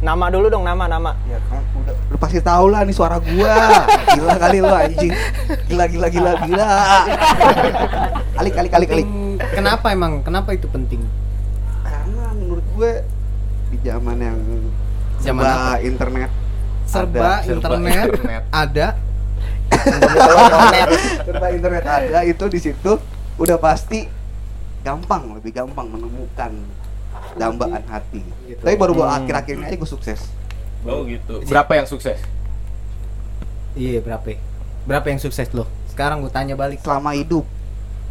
[0.00, 1.12] Nama dulu dong nama nama.
[1.28, 3.84] Ya kan udah lu pasti tahu lah nih suara gua.
[4.16, 5.12] Gila kali lu anjing.
[5.68, 6.68] Gila gila gila gila.
[8.32, 9.02] Kali kali kali kali.
[9.52, 10.24] Kenapa emang?
[10.24, 11.04] Kenapa itu penting?
[11.84, 13.04] Karena menurut gue
[13.76, 14.40] di zaman yang
[15.20, 15.76] Zaman serba apa?
[15.80, 16.30] internet
[16.90, 18.42] Serba, ada, serba internet, internet.
[18.50, 18.86] ada.
[21.22, 22.92] serba internet ada itu di situ
[23.38, 24.10] udah pasti
[24.80, 26.50] gampang lebih gampang menemukan
[27.36, 28.24] dambaan hati.
[28.48, 28.58] Gitu.
[28.58, 29.18] Tapi baru baru Hmm.
[29.22, 30.20] akhir-akhir ini aja gue sukses.
[30.82, 31.44] Oh gitu.
[31.46, 32.18] Berapa yang sukses?
[33.76, 34.34] Iya berapa?
[34.82, 35.68] Berapa yang sukses lo?
[35.86, 36.80] Sekarang gue tanya balik.
[36.82, 37.44] Selama hidup,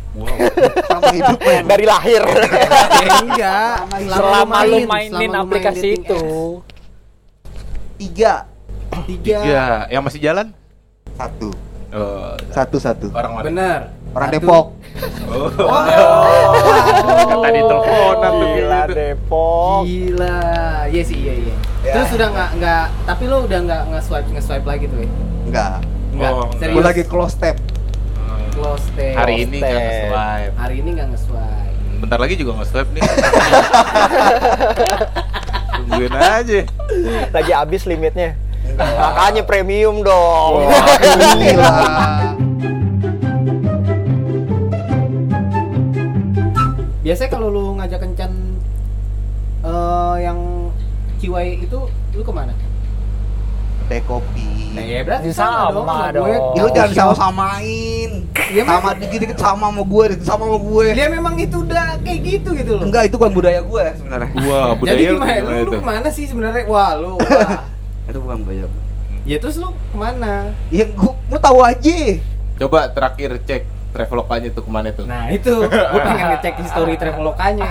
[0.09, 0.25] Wow.
[0.87, 1.63] selama hidup men.
[1.73, 2.21] Dari lahir.
[3.03, 3.75] ya enggak.
[4.07, 6.23] Selama lu main, mainin selama lu main aplikasi dating itu.
[7.99, 8.33] Tiga,
[9.05, 9.37] Tiga.
[9.43, 9.63] Tiga.
[9.87, 10.47] Yang masih jalan?
[11.13, 11.49] satu,
[11.89, 13.07] Oh, satu satu.
[13.11, 13.45] orang mana?
[13.49, 13.79] Bener.
[14.09, 14.35] Orang Satu.
[14.39, 14.65] Depok.
[15.29, 15.49] Oh.
[15.53, 16.53] Oh.
[17.29, 18.93] Kan tadi teleponan tuh Gila gitu.
[18.95, 19.79] Depok.
[19.85, 20.39] Gila.
[20.89, 21.55] Iya sih, iya iya.
[21.83, 21.93] Ya.
[21.93, 25.09] Terus udah nggak nggak tapi lo udah nggak nge-swipe nge-swipe lagi tuh ya?
[25.45, 25.75] Enggak.
[26.13, 26.31] Enggak.
[26.33, 26.73] Oh, serius.
[26.73, 27.57] Gue lagi close step.
[28.55, 29.15] close step.
[29.15, 30.53] Hari ini nggak nge-swipe.
[30.57, 31.73] Hari ini nggak nge-swipe.
[31.99, 33.01] Bentar lagi juga nge-swipe nih.
[35.89, 36.59] Tungguin aja.
[37.33, 38.37] Lagi habis limitnya.
[38.77, 40.69] Makanya premium dong.
[41.41, 41.73] Gila.
[47.01, 48.31] Biasanya kalau lu ngajak kencan
[49.65, 50.69] eh yang
[51.17, 51.79] ciwai itu
[52.13, 52.53] lu ke mana?
[53.89, 54.45] Teh kopi.
[54.69, 55.85] Nah, ya berarti Sama sama dong.
[55.89, 56.25] sama dong.
[56.29, 56.37] gue.
[56.53, 58.09] Ya lu jangan sama-samain.
[58.49, 60.87] Iya, sama dikit-dikit sama sama gue, dikit sama sama gue.
[60.93, 62.85] Dia memang itu udah kayak gitu gitu loh.
[62.85, 64.29] Enggak, itu bukan budaya gue sebenarnya.
[64.45, 65.41] Wah, budaya Jadi lu gimana?
[65.41, 66.63] Lu, lu ke mana sih sebenarnya?
[66.69, 67.17] Wah lu.
[67.17, 67.65] Wah.
[68.09, 68.83] Itu bukan budaya gue.
[69.25, 70.53] ya terus lu ke mana?
[70.73, 71.97] Ya gua, gua tahu aja.
[72.57, 75.03] Coba terakhir cek travelokanya tuh ke mana tuh?
[75.03, 75.53] Nah itu,
[75.91, 77.67] gue pengen ngecek history travelokanya.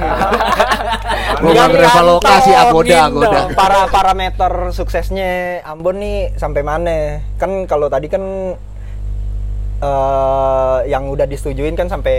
[1.40, 3.40] Yang nggak Traveloka sih, Agoda, Agoda.
[3.52, 6.98] Para parameter suksesnya Ambon nih sampai mana?
[7.36, 8.22] Kan kalau tadi kan
[9.78, 12.16] eh yang udah disetujuin kan sampai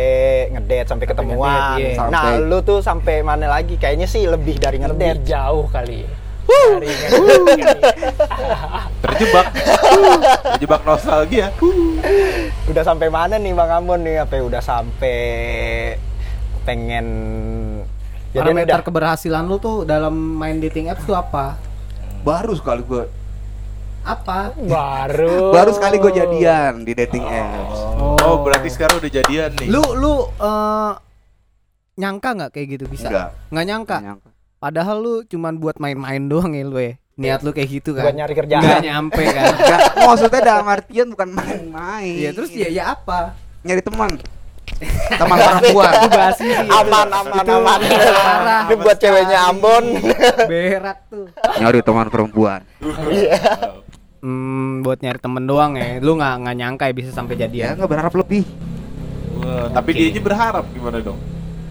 [0.49, 1.43] ngedate, sampai ketemuan.
[1.75, 2.07] ngedate, iya.
[2.07, 3.75] Nah, Sampai- lu tuh sampai mana lagi?
[3.75, 5.27] Kayaknya sih lebih dari Lebih ngedate.
[5.27, 6.07] jauh kali.
[9.03, 9.45] Terjebak.
[10.55, 11.47] Terjebak nostalgia.
[12.69, 14.23] Udah sampai mana nih Bang Ambon nih?
[14.23, 15.19] Apa udah sampai
[16.67, 17.07] pengen
[18.29, 21.57] jadi Parameter udah keberhasilan lu tuh dalam main dating apps tuh apa?
[22.21, 23.09] Baru sekali gue.
[24.05, 24.53] Apa?
[24.53, 25.49] baru.
[25.49, 27.79] Baru sekali gue jadian di dating apps.
[28.21, 29.73] Oh, berarti sekarang udah jadian nih.
[29.73, 30.91] Lu lu eh,
[31.97, 33.09] nyangka nggak kayak gitu bisa?
[33.09, 33.29] Enggak.
[33.49, 33.97] Nggak nyangka.
[33.97, 34.29] Nggak nyangka.
[34.59, 36.93] Padahal lu cuman buat main-main doang ya lu ya.
[37.15, 38.15] Niat lu kayak gitu buat kan.
[38.15, 38.59] nyari kerjaan.
[38.61, 39.43] Nggak nyampe kan.
[39.55, 42.15] Enggak, maksudnya dalam artian bukan main-main.
[42.15, 43.35] Iya terus ya ya apa?
[43.59, 44.11] nyari teman.
[45.19, 45.91] Teman perempuan.
[45.91, 46.55] Itu basi sih.
[46.55, 47.79] aman aman Itu aman.
[47.83, 48.63] parah.
[48.63, 49.83] Ini buat ceweknya Ambon.
[50.45, 51.25] Berak tuh.
[51.59, 52.61] Nyari teman perempuan.
[54.19, 55.99] Hmm, buat nyari temen doang ya.
[55.99, 57.75] Lu nggak nggak nyangka ya bisa sampai Ya jadian.
[57.75, 58.43] nggak berharap lebih.
[59.39, 61.19] Wah, tapi dia aja berharap gimana dong?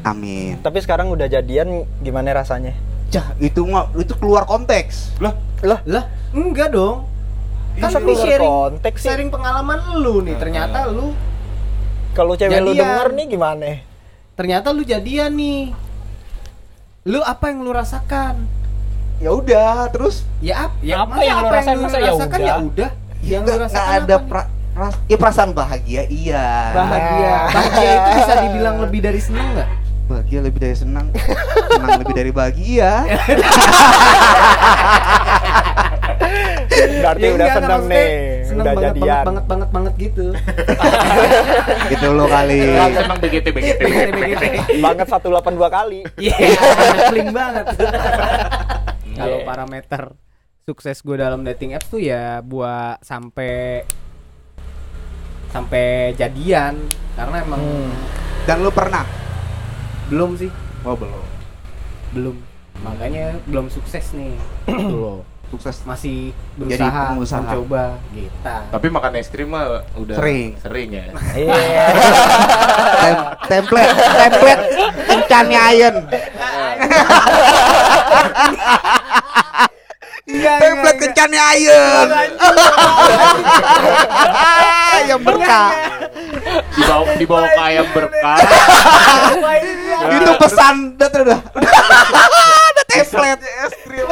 [0.08, 0.56] Amin.
[0.58, 1.68] Tapi sekarang udah jadian
[1.98, 2.72] gimana rasanya?
[3.08, 5.16] Cah, itu mah itu keluar konteks.
[5.18, 7.04] Lah, Lah, Lah, enggak dong.
[7.74, 9.06] Kan ini keluar sharing konteks sih?
[9.06, 10.34] sharing pengalaman lu nih.
[10.34, 11.14] Ternyata lu
[12.10, 12.82] kalau cewek lu Jadian.
[12.82, 13.70] denger nih gimana?
[14.34, 15.74] ternyata lu jadian nih.
[17.04, 18.46] Lu apa yang lu rasakan?
[19.18, 21.74] Ya udah, terus Ya, ap- ya Apa yang lu rasain?
[21.76, 22.46] Masa ya rasakan udah?
[22.46, 22.90] ya udah.
[23.20, 26.46] Yang lu nggak rasakan nggak ada apa pra- ras- ya perasaan bahagia iya.
[26.70, 27.34] bahagia.
[27.50, 29.70] Bahagia itu bisa dibilang lebih dari seneng nggak?
[30.08, 31.12] Bahagia lebih dari senang.
[31.68, 32.92] senang lebih dari bahagia.
[36.98, 38.08] Berarti Ya udah enggak, seneng nih,
[38.44, 39.06] seneng udah banget, jadian.
[39.06, 40.26] banget banget banget banget gitu.
[41.92, 42.58] gitu lo kali.
[42.74, 43.82] emang begitu begitu.
[44.78, 45.28] Banget 182
[45.70, 46.00] kali.
[46.16, 46.36] Iya,
[47.10, 47.66] clean banget.
[49.18, 49.44] Kalau Iya.
[49.44, 50.02] parameter
[50.62, 53.82] sukses gue dalam dating apps tuh ya buat sampai
[55.48, 56.76] sampai jadian
[57.12, 57.62] karena emang
[58.44, 59.02] Dan lu pernah?
[60.08, 60.50] Belum sih
[60.82, 61.24] Oh, belum.
[62.10, 62.36] belum
[62.78, 64.32] makanya belum sukses nih
[64.70, 65.80] loh Sukses.
[65.82, 67.40] masih Jadi berusaha pengusaha.
[67.42, 68.36] mencoba gitu
[68.68, 70.52] Tapi makan es krim mah udah Sering.
[70.58, 71.04] Sering ya.
[71.34, 71.86] Iya.
[73.00, 74.64] Tem- template, template
[75.06, 75.94] kencannya Ayen.
[80.58, 82.08] template kencannya Ayen.
[85.08, 85.68] Yang berkah.
[86.70, 88.36] Dibawa dibawa ke ayam berkah.
[90.06, 91.40] Itu pesan udah udah udah.
[92.68, 94.06] Ada template es krim.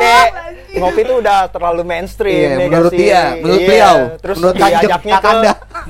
[0.00, 0.28] Kayak
[0.78, 5.16] ngopi tuh udah terlalu mainstream Iya, ya menurut dia, menurut Iya, beliau, Terus menurut diajaknya
[5.18, 5.32] ke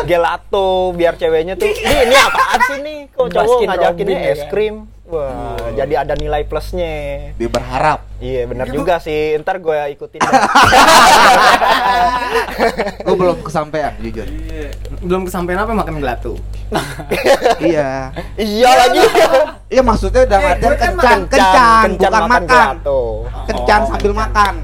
[0.08, 1.76] gelato biar ceweknya tuh, "Ih,
[2.08, 2.98] ini apaan sih nih?
[3.12, 4.50] Kok cowok ngajakinnya ya es kan?
[4.50, 4.74] krim?"
[5.10, 7.34] Wah, jadi ada nilai plusnya.
[7.34, 8.06] Dia berharap.
[8.16, 9.34] Iya, benar juga sih.
[9.36, 10.22] Ntar gue ikutin.
[13.02, 14.28] Gue belum kesampaian jujur.
[15.00, 16.36] belum kesampaian apa makan gelato
[17.64, 18.12] Iya.
[18.36, 19.02] iya lagi.
[19.72, 22.42] Iya maksudnya dalam Eh, gue kan kencan, kencan, bukan makan.
[22.46, 23.00] gelato.
[23.46, 24.54] Kencan Oh, sambil makan.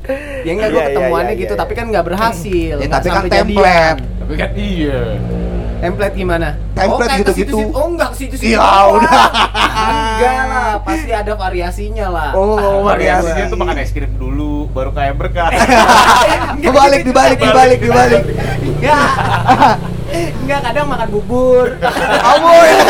[0.46, 3.08] ya enggak gue Iya, iya, ketemuannya iya, gitu iya, tapi kan nggak berhasil Ya, tapi
[3.08, 3.98] kan template.
[4.00, 5.00] Tapi kan iya.
[5.78, 7.56] template gimana Template kayak gitu-gitu.
[7.56, 7.72] situ-situ.
[7.72, 9.22] oh enggak ke situ-situ Ya udah.
[9.90, 15.00] enggak lah pasti ada variasinya lah Oh, Variasinya tuh makan es krim dulu, baru ke
[15.00, 15.48] ayam berkah.
[16.62, 18.22] Dibalik, dibalik, dibalik, dibalik.
[18.60, 19.08] enggak
[20.10, 22.80] enggak kadang makan bubur Kamu yang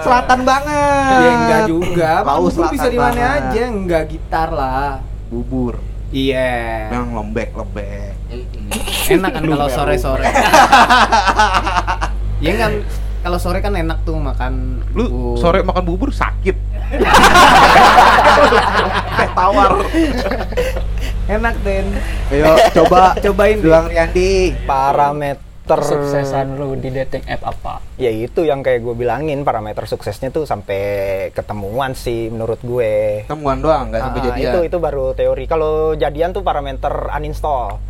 [0.00, 1.14] selatan banget.
[1.14, 4.92] ya enggak juga Laut bubur bisa selatan di mana aja enggak gitar lah
[5.26, 5.74] Bubur.
[6.14, 8.14] Iya Yang lembek, lembek.
[9.10, 10.24] enak kan kalau sore-sore
[12.40, 12.72] ya kan
[13.20, 15.36] kalau sore kan enak tuh makan Lu bubur.
[15.38, 16.52] sore makan bubur sakit.
[19.14, 19.80] Teh tawar.
[21.26, 21.86] enak Den
[22.28, 24.52] Ayo coba Cobain, Bilang Riyandi.
[24.64, 27.74] parameter ter Kesuksesan lu di dating app apa?
[27.96, 30.80] ya itu yang kayak gue bilangin parameter suksesnya tuh sampai
[31.30, 34.44] ketemuan sih menurut gue Temuan doang, nggak sampai Ah, jadian.
[34.46, 37.80] itu itu baru teori kalau jadian tuh parameter uninstall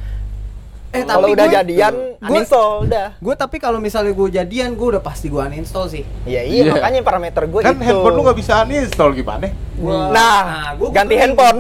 [0.95, 4.69] Eh, kalau tapi udah gue- jadian gue- uninstall udah Gue tapi kalau misalnya gue jadian,
[4.73, 6.07] gue udah pasti gue uninstall sih.
[6.25, 6.73] ya iya Iya.
[6.73, 9.51] makanya parameter gue Kan itu handphone lu nggak bisa uninstall gimana?
[9.75, 11.35] Gua- nah, gua ganti kepingin.
[11.35, 11.59] handphone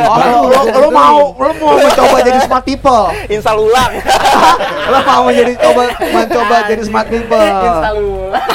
[0.00, 3.06] Oh, lu, lu, lu mau lu mau mencoba jadi smart people.
[3.34, 3.92] install ulang
[4.90, 7.42] Lu mau menjadi coba mencoba jadi smart people.
[7.42, 8.46] Install ulang.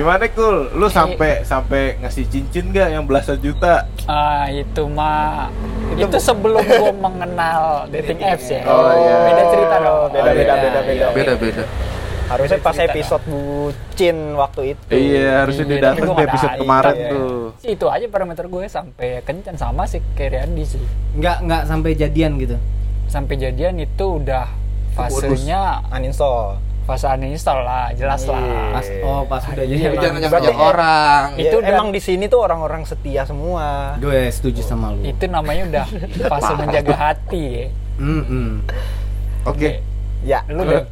[0.00, 0.72] Gimana kul?
[0.72, 3.84] Lu sampai sampai ngasih cincin nggak yang belasan juta?
[4.08, 5.52] Ah itu mah
[5.92, 8.64] itu sebelum gua mengenal dating apps ya.
[8.64, 9.16] Oh, iya.
[9.28, 10.08] Beda cerita dong.
[10.08, 11.64] beda beda beda, beda beda Beda beda.
[12.30, 16.94] harusnya pas episode bucin waktu itu Iya, harusnya Iya, didateng tapi gua di episode kemarin
[16.96, 17.10] Iya.
[17.10, 17.40] tuh.
[17.60, 20.82] Itu aja parameter gue sampai kencan sama sih kayak Riyadi sih.
[21.12, 22.56] Nggak nggak sampai jadian gitu.
[23.04, 24.48] Sampai jadian itu udah
[24.96, 26.56] fasenya uninstall
[26.90, 28.32] fase uninstall lah, jelas Iya.
[28.32, 28.42] lah.
[28.72, 29.92] Pas oh pas udah Iya, jadian.
[29.94, 31.24] Jangan Berarti- ngajak orang.
[31.32, 35.02] Itu itu udah- emang di sini tuh orang-orang setia semua Gue setuju sama lu.
[35.02, 35.86] Itu namanya udah
[36.26, 37.66] fase menjaga hati ya.
[37.96, 38.48] Mm -mm.
[39.44, 39.80] Oke.
[40.20, 40.84] ya Lu Eh, deh.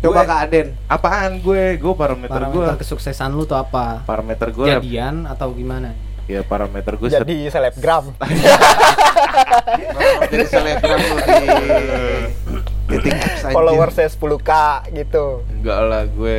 [0.00, 0.66] Coba Gue- ke Aden.
[0.86, 1.64] Apaan gue?
[1.74, 2.60] Gue parameter gue.
[2.60, 4.04] Parameter kesuksesan lu tuh apa?
[4.04, 4.68] Parameter gue.
[4.68, 5.96] Jadian atau gimana?
[6.24, 7.08] Ya parameter gue.
[7.10, 8.12] jadi selebgram
[10.26, 11.36] Jadi selebgram lu di
[12.86, 13.54] dating apps anjir.
[13.54, 14.50] followersnya 10k
[14.94, 16.36] gitu Enggak lah gue.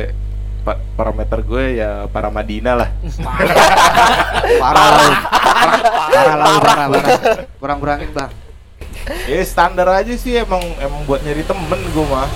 [0.62, 2.90] pa- parameter gue ya para Madinah lah.
[4.58, 4.90] Parah.
[5.54, 5.80] Parah
[6.18, 6.86] parah, parah.
[7.56, 8.34] Kurang-kurangin, Bang.
[9.24, 12.26] Ya standar aja sih emang emang buat nyari temen gue mah.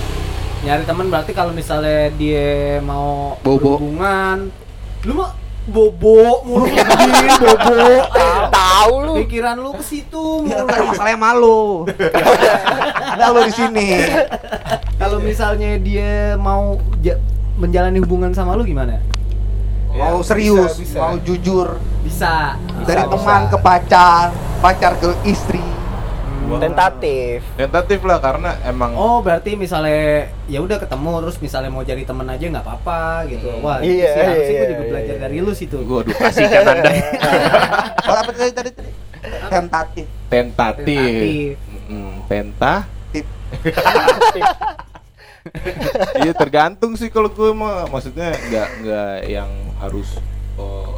[0.61, 3.75] Nyari teman berarti kalau misalnya dia mau Bobo.
[3.75, 4.47] hubungan,
[5.03, 7.77] lu mah bobo mulu anjing, bobo.
[8.49, 10.67] tahu lu Pikiran lu ke situ Ya, mulu.
[10.67, 11.61] kan masalahnya malu.
[13.07, 13.87] Ada lu di sini.
[14.95, 17.21] Kalau misalnya dia mau ja-
[17.55, 18.97] menjalani hubungan sama lu gimana?
[19.91, 20.99] Mau Ya, serius, bisa, bisa.
[20.99, 21.67] mau jujur.
[22.01, 22.55] Bisa.
[22.81, 23.11] Dari bisa.
[23.11, 24.23] teman ke pacar,
[24.57, 25.61] pacar ke istri.
[26.59, 32.03] Tentatif Tentatif lah karena emang Oh berarti misalnya ya udah ketemu terus misalnya mau jadi
[32.03, 33.47] temen aja nggak apa-apa gitu.
[33.63, 35.21] Wah Iya, iya, sih harusnya iya, gue juga iya, belajar iya.
[35.23, 35.77] dari lu situ.
[35.79, 36.91] gue aduh kasihkan anda
[38.11, 38.69] Oh, apa tadi tadi?
[38.73, 38.91] tadi?
[39.47, 40.05] Tentatif.
[40.27, 40.87] tentatif.
[40.89, 41.55] Tentatif.
[42.27, 42.75] Tenta.
[43.13, 43.25] Tip.
[46.21, 49.49] Iya tergantung sih kalau gue mah maksudnya nggak nggak yang
[49.81, 50.21] harus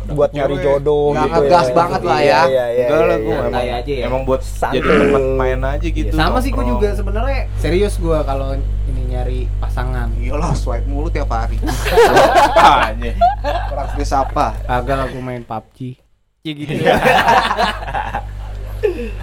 [0.06, 0.66] buat nyari cewek.
[0.66, 2.24] jodoh Nggak gitu ngegas banget lah ya.
[2.24, 3.34] Iya, iya, iya, Enggak lah iya, gue iya.
[3.34, 4.04] emang, Santai aja ya.
[4.04, 4.76] emang buat Santai.
[4.76, 6.14] jadi teman main aja Iya, gitu.
[6.14, 8.48] sama sih gue juga sebenarnya serius gue kalau
[8.84, 10.08] ini nyari pasangan.
[10.16, 11.56] Iyalah, swipe mulu tiap hari.
[12.58, 13.14] Apanya?
[13.94, 14.58] Bisa apa?
[14.60, 15.78] Kagak lah gue main PUBG.
[16.44, 16.74] Ya gitu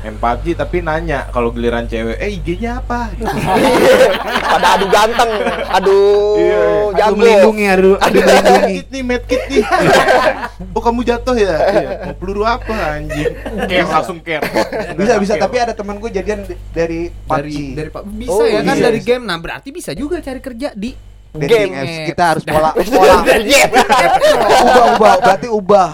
[0.00, 3.12] Main PUBG tapi nanya kalau giliran cewek, eh IG-nya apa?
[3.12, 3.28] Gitu.
[4.52, 5.30] pada adu ganteng
[5.68, 5.98] adu
[6.34, 6.60] Iya, iya.
[6.60, 8.72] Aduh jago melindungi, aduh, aduh melindungi.
[8.72, 9.62] Medkit nih, medkit nih.
[10.70, 11.54] oh kamu jatuh ya?
[11.60, 11.90] Iya.
[12.08, 13.30] Mau peluru apa anjing?
[13.68, 14.42] Care langsung care.
[14.96, 15.42] Bisa bisa, Care.
[15.44, 16.40] tapi ada teman gue jadian
[16.72, 17.36] dari PUBG.
[17.36, 18.08] dari dari PUBG.
[18.16, 18.84] bisa Oh, ya kan iya.
[18.88, 19.24] dari game.
[19.24, 20.90] Nah berarti bisa juga cari kerja di
[21.30, 21.78] Dating game.
[21.78, 21.98] apps.
[22.10, 25.88] Kita harus pola pola ubah ubah berarti ubah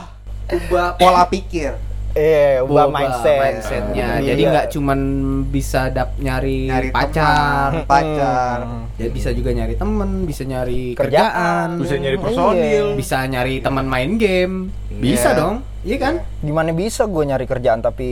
[0.49, 1.77] ubah pola pikir.
[2.17, 4.09] Eh ubah Ubah mindset mindsetnya.
[4.17, 4.27] Iya.
[4.27, 5.01] Jadi nggak cuman
[5.47, 8.59] bisa dap nyari, Nyari pacar, teman, pacar.
[8.59, 8.83] Hmm.
[8.97, 10.97] ya bisa juga nyari temen, bisa nyari Kerjaan.
[10.97, 12.25] kerjaan, Bisa nyari Iya.
[12.25, 12.87] personil.
[12.97, 15.39] bisa nyari teman main game, bisa Iya.
[15.39, 16.15] dong, iya kan?
[16.41, 18.09] gimana bisa gue nyari kerjaan tapi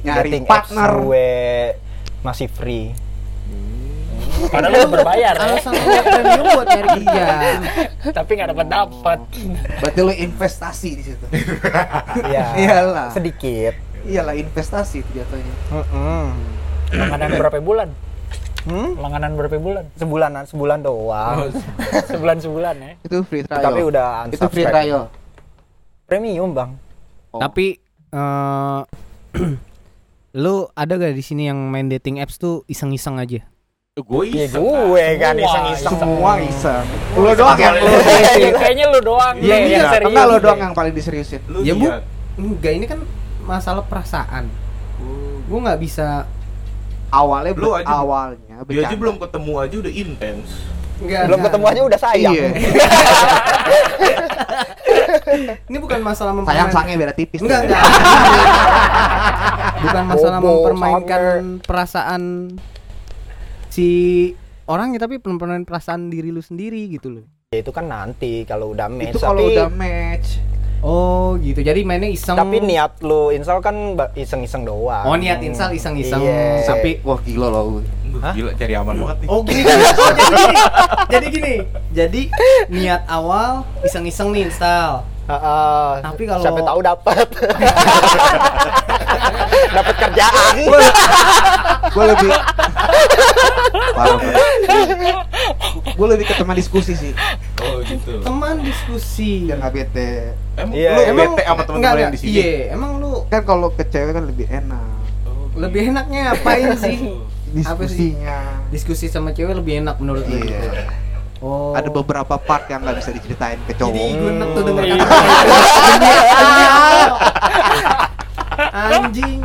[0.00, 0.90] Nyari dating apps partner.
[0.98, 1.28] gue
[2.22, 2.96] masih free
[4.50, 5.44] Padahal lu berbayar ya.
[5.44, 7.26] Alasan lu premium buat nyari kerja.
[8.12, 9.18] Tapi nggak dapat dapat.
[9.80, 11.26] Berarti lo investasi di situ.
[12.28, 12.44] Iya.
[12.58, 13.08] Iyalah.
[13.12, 15.54] sedikit Iyalah investasi itu jatuhnya.
[15.72, 16.24] Mm-mm.
[16.92, 17.88] Langganan berapa bulan?
[18.64, 18.96] Hmm?
[18.96, 19.84] Langganan berapa bulan?
[20.00, 21.52] sebulanan sebulan doang
[22.08, 22.92] Sebulan sebulan ya.
[23.04, 23.60] Itu free trial.
[23.60, 25.12] tapi udah itu free trial.
[26.08, 26.70] premium bang
[27.34, 27.42] Oh.
[27.42, 27.82] Tapi
[28.14, 28.80] eh
[30.42, 33.42] lu ada gak di sini yang main dating apps tuh iseng-iseng aja?
[33.94, 34.58] Gue ya iseng.
[34.58, 36.82] gue kan Semua, iseng-iseng Semua iseng.
[37.14, 37.94] Lo doang yang lo
[38.58, 40.02] Kayaknya lu doang Iya, deh iya.
[40.02, 41.38] Enggak lo doang yang paling diseriusin.
[41.46, 41.86] Lu Ya, Bu.
[42.34, 42.98] Enggak, ini kan
[43.46, 44.50] masalah perasaan.
[45.46, 46.26] Gue nggak bisa
[47.06, 50.48] Awalnya Lu aja- awalnya Dia aja belum ketemu aja udah intens.
[50.98, 52.50] Enggak, belum ketemu aja udah sayang Iya.
[55.70, 57.38] Ini bukan masalah Sayang mempermainkan sangnya beda tipis.
[57.38, 57.78] Enggak, enggak.
[59.86, 61.22] bukan masalah mempermainkan
[61.62, 62.22] perasaan
[63.74, 63.88] si
[64.70, 67.24] orang ya tapi mempermainkan perasaan diri lu sendiri gitu loh.
[67.50, 70.28] Ya, itu kan nanti kalau udah match Itu kalau tapi udah match.
[70.84, 71.64] Oh gitu.
[71.64, 72.38] Jadi mainnya iseng.
[72.38, 75.08] Tapi niat lu install kan iseng-iseng doang.
[75.08, 76.22] Oh niat install iseng-iseng.
[76.22, 76.62] Iya.
[76.62, 77.82] Tapi Wah gila loh.
[78.04, 79.28] Duh, Gila cari aman banget nih.
[79.32, 79.84] Oh gini, gini.
[79.98, 80.54] Oh, jadi gini.
[81.10, 81.54] Jadi gini.
[81.90, 82.20] Jadi
[82.70, 85.02] niat awal iseng-iseng nih install.
[85.24, 85.90] Heeh.
[86.04, 87.26] Tapi kalau- siapa tahu dapat.
[89.74, 90.52] dapat kerjaan.
[91.90, 92.30] Gue lebih
[96.04, 97.16] Gue lebih ke teman diskusi sih
[97.64, 98.20] Oh gitu.
[98.20, 99.48] Teman diskusi.
[99.48, 101.12] Biar nggak bete Emang Iya, lu iya.
[101.16, 102.28] bete sama enggak, teman-teman yang di sini?
[102.36, 104.84] Iya, emang lu Kan kalau ke cewek kan lebih enak
[105.56, 106.96] lebih enaknya ngapain sih?
[107.72, 108.12] Apa sih?
[108.12, 108.36] Diskusinya
[108.68, 110.68] Diskusi sama cewek lebih enak menurut lu Iya gitu.
[111.40, 111.72] Oh.
[111.72, 114.96] Ada beberapa part yang nggak bisa diceritain ke cowok Jadi gue enak tuh denger Iya.
[115.00, 115.16] kata
[118.94, 119.40] Anjing.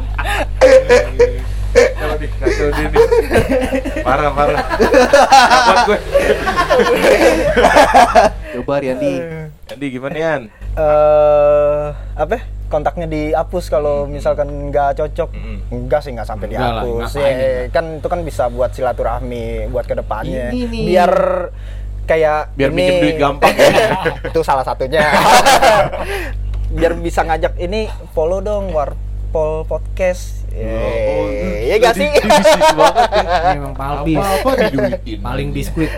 [1.72, 3.00] Kalau di kacau dia nih.
[4.02, 4.60] Parah parah.
[5.40, 6.00] Dapat gue.
[8.52, 9.14] Coba Riandi
[9.66, 10.42] Jadi gimana Yan?
[10.72, 12.34] Eh, apa?
[12.34, 12.42] ya?
[12.70, 15.30] Kontaknya dihapus kalau misalkan nggak cocok.
[15.32, 15.58] Mm-mm.
[15.72, 17.10] Enggak sih, nggak sampai Enggak lah, dihapus.
[17.12, 20.50] ngapain Ya, kan itu kan bisa buat silaturahmi buat ke depannya.
[20.50, 20.84] Ini nih.
[20.88, 21.14] Biar
[22.06, 23.54] kayak Biar ini- minjem duit gampang.
[24.30, 25.02] itu salah satunya.
[26.72, 30.39] Biar bisa ngajak ini follow dong Warpol Podcast.
[30.54, 31.28] Oh,
[31.70, 32.10] Iya gak sih?
[32.10, 32.22] Ya.
[33.54, 34.18] Ini emang palpis.
[34.18, 35.20] Apa-apa diduitin.
[35.22, 35.92] Paling biskuit.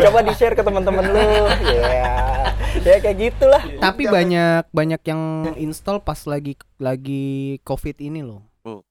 [0.00, 1.20] Coba di-share ke teman-teman lu.
[1.68, 2.12] Ya.
[2.80, 3.62] Ya kayak gitulah.
[3.82, 5.22] Tapi banyak banyak yang
[5.60, 8.50] install pas lagi lagi covid ini loh.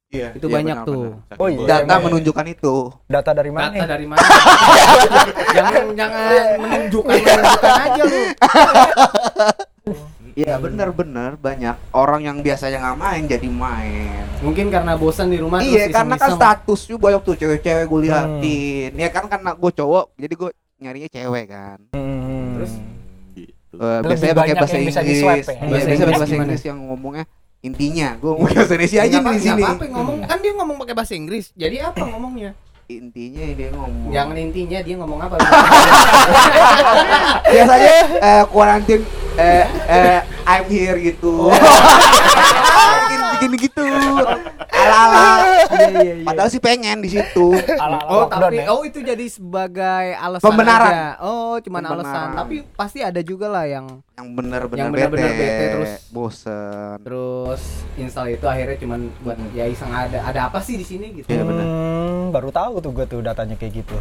[0.09, 1.21] Iya Itu banyak tuh.
[1.37, 1.85] Oh iya.
[1.85, 2.09] Data emang.
[2.09, 3.69] menunjukkan itu Data dari mana?
[3.69, 4.17] Data dari mana?
[5.55, 6.21] jangan jangan
[6.57, 8.21] menunjukkan menunjukkan aja lu.
[10.39, 15.59] Iya bener-bener banyak orang yang biasanya nggak main jadi main Mungkin karena bosan di rumah
[15.59, 19.71] Iya terus karena kan status juga banyak tuh cewek-cewek gue liatin Ya kan karena gue
[19.73, 20.49] cowok jadi gue
[20.79, 22.55] nyarinya cewek kan Hmm.
[22.55, 22.71] Terus?
[23.33, 23.51] Gitu.
[23.73, 25.11] Eh, Lebih biasanya pakai bahasa yang bisa Inggris.
[25.13, 25.51] di-swipe ya?
[25.51, 26.43] Iya, Bahasa biasanya Inggris pakai bahasa gimana?
[26.45, 27.25] Inggris yang ngomongnya
[27.59, 28.09] intinya.
[28.15, 29.61] Gue ngomong bahasa Indonesia aja di apa- sini.
[29.61, 31.45] apa-apa ngomong kan dia ngomong pakai bahasa Inggris.
[31.53, 32.51] Jadi apa ngomongnya?
[32.89, 34.09] Intinya dia ngomong.
[34.09, 35.35] Jangan intinya dia ngomong apa?
[37.51, 39.03] biasanya eh quarantine
[39.39, 41.47] eh eh I'm here gitu.
[43.39, 43.83] Bikin bikin gitu.
[44.69, 45.23] Ala-ala.
[45.69, 46.25] Iya iya iya.
[46.27, 47.55] Padahal sih pengen di situ.
[48.09, 48.71] Oh tapi ya.
[48.71, 50.91] oh itu jadi sebagai alasan Pembenaran.
[50.91, 51.07] aja.
[51.23, 52.03] Oh cuman alasan.
[52.03, 52.35] Pembenaran.
[52.35, 55.91] Tapi pasti ada juga lah yang Yang bener-bener Yang bete, bete terus.
[56.11, 56.95] bosen.
[56.99, 57.61] terus
[57.95, 61.31] install itu akhirnya cuman buat ya iseng ada ada apa sih di sini gitu.
[61.31, 61.63] Iya, benar.
[61.63, 63.95] Hmm, baru tahu tuh gue tuh datanya kayak gitu.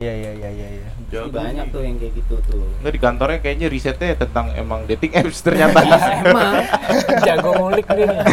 [0.00, 0.68] Iya iya iya iya.
[0.72, 0.88] iya.
[1.12, 2.64] Pasti banyak tuh yang kayak gitu tuh.
[2.80, 5.76] Nggak di kantornya kayaknya risetnya tentang emang dating apps ternyata.
[6.24, 6.64] Emang
[7.20, 8.08] Jago ngulik dia.
[8.08, 8.24] nih.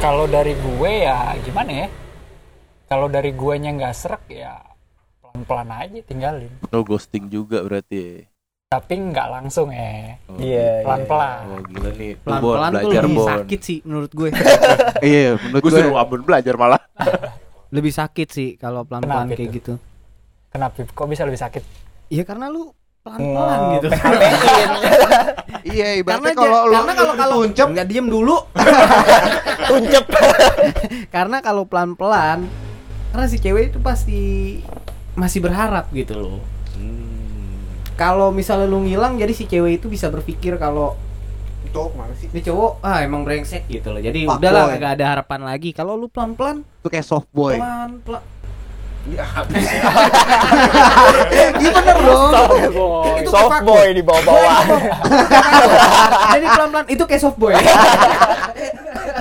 [0.00, 1.88] Kalau dari gue ya gimana ya?
[2.88, 4.56] Kalau dari guenya nggak serak ya
[5.20, 6.52] pelan-pelan aja tinggalin.
[6.72, 8.24] No ghosting juga berarti.
[8.72, 10.16] Tapi nggak langsung ya.
[10.32, 10.80] Oh, Iya.
[10.80, 11.40] Pelan-pelan.
[11.44, 12.12] Oh gila nih.
[12.16, 13.28] Tuh, Bon, pelan-pelan tuh belajar lebih Bon.
[13.28, 14.28] sakit sih menurut gue.
[15.04, 15.80] Iya, menurut Gue gue.
[15.84, 16.80] suruh Abon belajar malah.
[17.74, 19.54] lebih sakit sih kalau pelan-pelan kayak itu?
[19.58, 19.74] gitu.
[20.54, 20.86] Kenapa?
[20.86, 21.62] Kok bisa lebih sakit?
[22.14, 22.70] Iya karena lu
[23.02, 23.88] pelan-pelan Oh, gitu.
[25.64, 28.36] Iya, karena ibaratnya kalau lu karena kalau kalau tuncep nggak diem dulu.
[29.70, 30.04] Tuncep.
[31.08, 32.44] karena kalau pelan-pelan
[33.10, 34.20] karena si cewek itu pasti
[35.16, 36.38] masih berharap gitu loh.
[37.94, 40.98] Kalau misalnya lu ngilang jadi si cewek itu bisa berpikir kalau
[41.74, 42.28] cowok mana sih?
[42.28, 43.98] ini cowok ah emang brengsek gitu loh.
[43.98, 44.78] Jadi Fuck udahlah boy.
[44.78, 45.70] gak ada harapan lagi.
[45.70, 47.58] Kalau lu pelan-pelan Itu kayak soft boy.
[47.58, 48.22] pelan-pelan
[51.54, 52.32] Gimana dong?
[53.20, 54.56] Itu Soft boy di bawah-bawah.
[56.32, 57.52] jadi pelan-pelan itu kayak soft boy.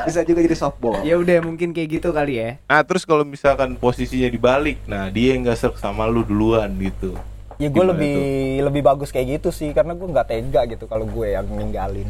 [0.03, 0.99] Bisa juga jadi soft boy.
[1.01, 2.49] ya udah mungkin kayak gitu kali ya.
[2.63, 7.15] Nah terus kalau misalkan posisinya dibalik, nah dia yang nggak serk sama lu duluan gitu.
[7.55, 8.17] Ya gue lebih
[8.61, 12.09] lebih bagus kayak gitu sih karena gue nggak tega gitu kalau gue yang ninggalin.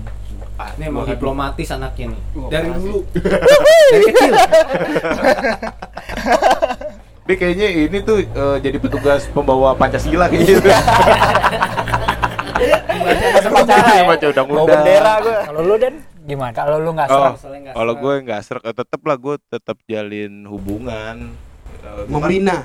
[0.53, 2.21] Ini emang diplomatis anaknya nih.
[2.47, 2.77] Dari makasih.
[2.79, 2.99] dulu.
[3.91, 4.33] Dari kecil.
[7.23, 10.69] Tapi kayaknya ini tuh eh, jadi petugas pembawa Pancasila kayaknya gitu.
[14.05, 14.67] Baca undang-undang.
[14.69, 15.37] bendera gue.
[15.43, 16.53] Kalau lu dan gimana?
[16.53, 17.33] Kalau lu nggak Oh, serak?
[17.73, 18.03] Kalau serak.
[18.03, 21.15] gue nggak serk, eh, tetep lah gue tetap jalin hubungan.
[21.25, 22.57] Eh, gua kan- Membina.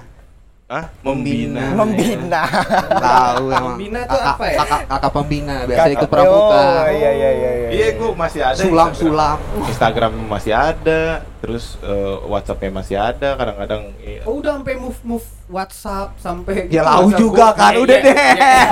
[0.68, 0.84] Hah?
[1.00, 1.72] Membina.
[1.72, 2.44] Membina.
[2.92, 3.72] Tahu emang.
[3.72, 4.58] Pembina tuh Kakak- apa ya?
[4.60, 6.60] Kakak kakak pembina biasa Kakak- ikut pramuka.
[6.60, 7.50] Oh, iya iya iya.
[7.72, 8.60] Iya, gue masih ada.
[8.60, 9.00] Sulam Instagram.
[9.00, 9.38] sulam.
[9.64, 11.00] Instagram masih ada,
[11.38, 13.34] terus eh, WhatsAppnya masih ada.
[13.34, 17.56] Kadang-kadang eh, Oh udah sampai move move WhatsApp sampai Ya lau WhatsApp juga gua.
[17.56, 18.14] kan, Iya, udah iya, deh.
[18.14, 18.62] iya.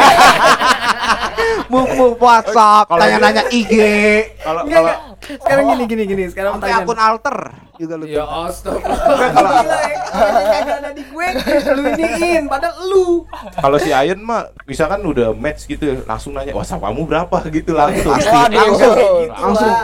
[1.67, 3.75] move move WhatsApp, Kalau tanya-nanya IG,
[4.39, 4.93] Kalau kalau.
[5.17, 7.37] Sekarang gini gini gini, sekarang sampai akun alter
[7.77, 8.05] juga lu.
[8.07, 9.65] Ya astagfirullah.
[9.67, 9.99] Ya.
[10.07, 11.27] Kalau kagak ada di gue,
[11.73, 13.05] lu iniin padahal lu.
[13.55, 18.13] kalau si Ayen mah misalkan udah match gitu langsung nanya WhatsApp kamu berapa gitu langsung.
[18.13, 19.75] Pasti, langsung, Gitu langsung.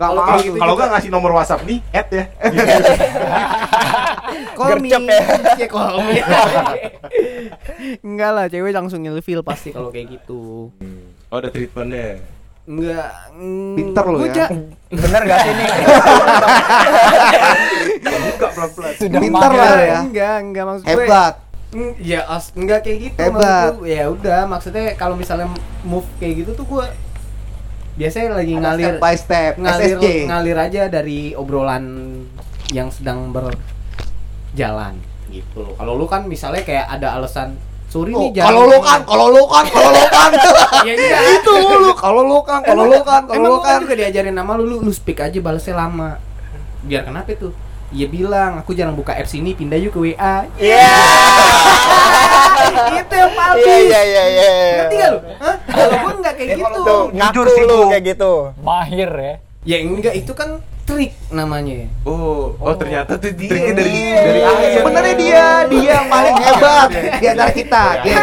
[0.00, 0.80] Gak Kalau gitu Kalau juga.
[0.80, 2.24] nggak ngasih nomor WhatsApp nih, add ya.
[4.56, 4.88] Call me.
[4.96, 5.20] Gercep ya.
[5.60, 6.24] Iya.
[8.00, 10.72] Enggak lah, cewek langsung nyelfil pasti kalau kayak gitu.
[11.28, 12.16] Oh, ada treatmentnya.
[12.64, 13.12] Enggak.
[13.34, 14.46] mm, Pinter gua ya.
[14.88, 15.68] Bener gak sih nih?
[18.30, 18.92] Buka pelan-pelan.
[18.96, 19.98] Sudah Pinter lah ya.
[20.00, 20.92] Enggak, enggak maksud gue.
[20.96, 21.34] Hebat.
[21.70, 23.18] Mm, Ya, as, enggak kayak gitu.
[23.20, 23.36] Hebat.
[23.36, 23.90] maksud gue.
[23.90, 25.46] Ya udah, maksudnya kalau misalnya
[25.82, 26.84] move kayak gitu tuh gue
[27.98, 31.84] biasanya lagi Ada ngalir step by step, ngalir ngalir aja dari obrolan
[32.70, 34.94] yang sedang berjalan
[35.30, 35.74] gitu loh.
[35.78, 37.54] Kalau lu kan misalnya kayak ada alasan
[37.90, 40.30] sorry Oh, nih jangan kalau lu kan, kalau lu kan, kalau lu kan.
[40.86, 41.18] ya iya.
[41.42, 43.78] itu lu, kalau lu kan, kalau lu kan, kalau Emang lu gua kan.
[43.82, 46.18] juga diajarin nama lu, lu, lu speak aja balasnya lama.
[46.86, 47.50] Biar kenapa itu?
[47.90, 50.46] Iya bilang, aku jarang buka apps ini, pindah yuk ke WA.
[50.62, 50.94] Iya.
[53.02, 53.66] itu yang paling.
[53.66, 54.50] Iya iya iya iya.
[54.78, 55.18] Ngerti gak lu?
[55.42, 55.56] Hah?
[55.66, 56.80] Kalau gua nggak kayak gitu.
[56.86, 58.32] Tuh, ngaku sih, lu kayak gitu.
[58.62, 59.34] Mahir ya.
[59.60, 61.86] Ya enggak, itu kan trik namanya.
[62.02, 64.70] Oh, oh ternyata tuh triknya dari dari Ayen.
[64.82, 66.88] Sebenarnya dia, dia yang paling hebat
[67.22, 67.84] di antara kita.
[68.02, 68.20] Dia,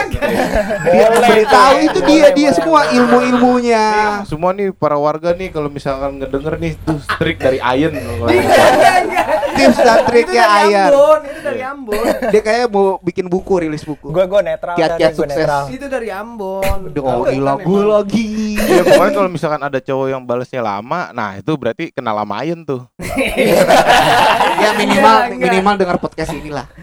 [0.83, 3.85] dia beritahu itu dia, dia semua ilmu-ilmunya.
[4.27, 7.95] Semua nih para warga nih kalau misalkan ngedenger nih tuh trik dari Ayen.
[9.57, 10.87] Tips dan itu triknya dari Ayar.
[10.87, 12.03] Ambon, itu dari Ambon.
[12.27, 14.07] Dia kayak mau bikin buku, rilis buku.
[14.07, 14.75] Gue gue netral.
[14.75, 15.33] Kiat-kiat sukses.
[15.33, 15.63] netral.
[15.67, 16.77] itu dari Ambon.
[16.95, 18.25] Oh, Kan gila gue lagi.
[18.57, 22.61] Ya pokoknya kalau misalkan ada cowok yang balesnya lama, nah itu berarti kenal lama Ayen
[22.61, 22.85] tuh.
[24.57, 25.37] Ya minimal enggak.
[25.43, 26.65] minimal dengar podcast inilah.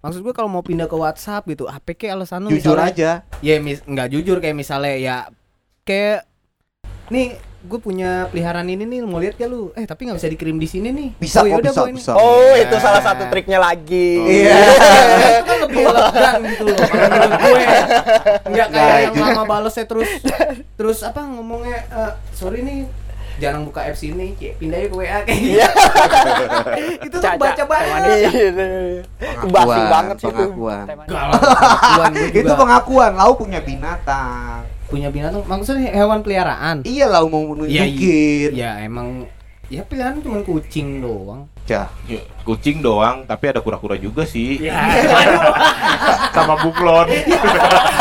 [0.00, 3.10] Maksud gue kalau mau pindah ke WhatsApp gitu, apa kayak alasan lu Jujur misalnya- aja.
[3.40, 5.16] Ya mis nggak jujur kayak misalnya ya
[5.82, 6.24] kayak
[7.10, 9.68] nih gue punya peliharaan ini nih mau lihat gak lu?
[9.76, 11.08] Eh tapi nggak bisa dikirim di sini nih.
[11.20, 11.98] Bisa oh, kok, yaudah, bisa, ini.
[12.00, 12.12] bisa.
[12.16, 14.16] Oh, itu salah satu triknya lagi.
[14.16, 14.56] Iya.
[14.64, 17.62] itu kan lebih elegan gitu loh menurut gue.
[18.56, 20.08] Nggak kayak yang lama balesnya terus
[20.80, 22.88] terus apa ngomongnya eh, sorry nih
[23.40, 25.60] jarang buka apps ini pindah ke WA kayak gitu.
[27.08, 27.40] itu tuh Caca.
[27.40, 28.04] baca banget.
[29.20, 30.32] Itu basi banget sih itu.
[30.36, 30.84] pengakuan.
[31.08, 34.68] Pengakuan Itu pengakuan, lau punya binatang.
[34.90, 36.82] Punya binatang maksudnya hewan peliharaan.
[36.82, 38.50] Iya lau mau Iya, nunjukin.
[38.58, 39.30] Ya emang
[39.70, 41.46] ya pilihan cuma kucing doang.
[41.70, 41.86] Ya.
[42.10, 44.58] Ya, kucing doang, tapi ada kura-kura juga sih.
[44.60, 44.76] Ya.
[46.34, 47.06] Sama buklon.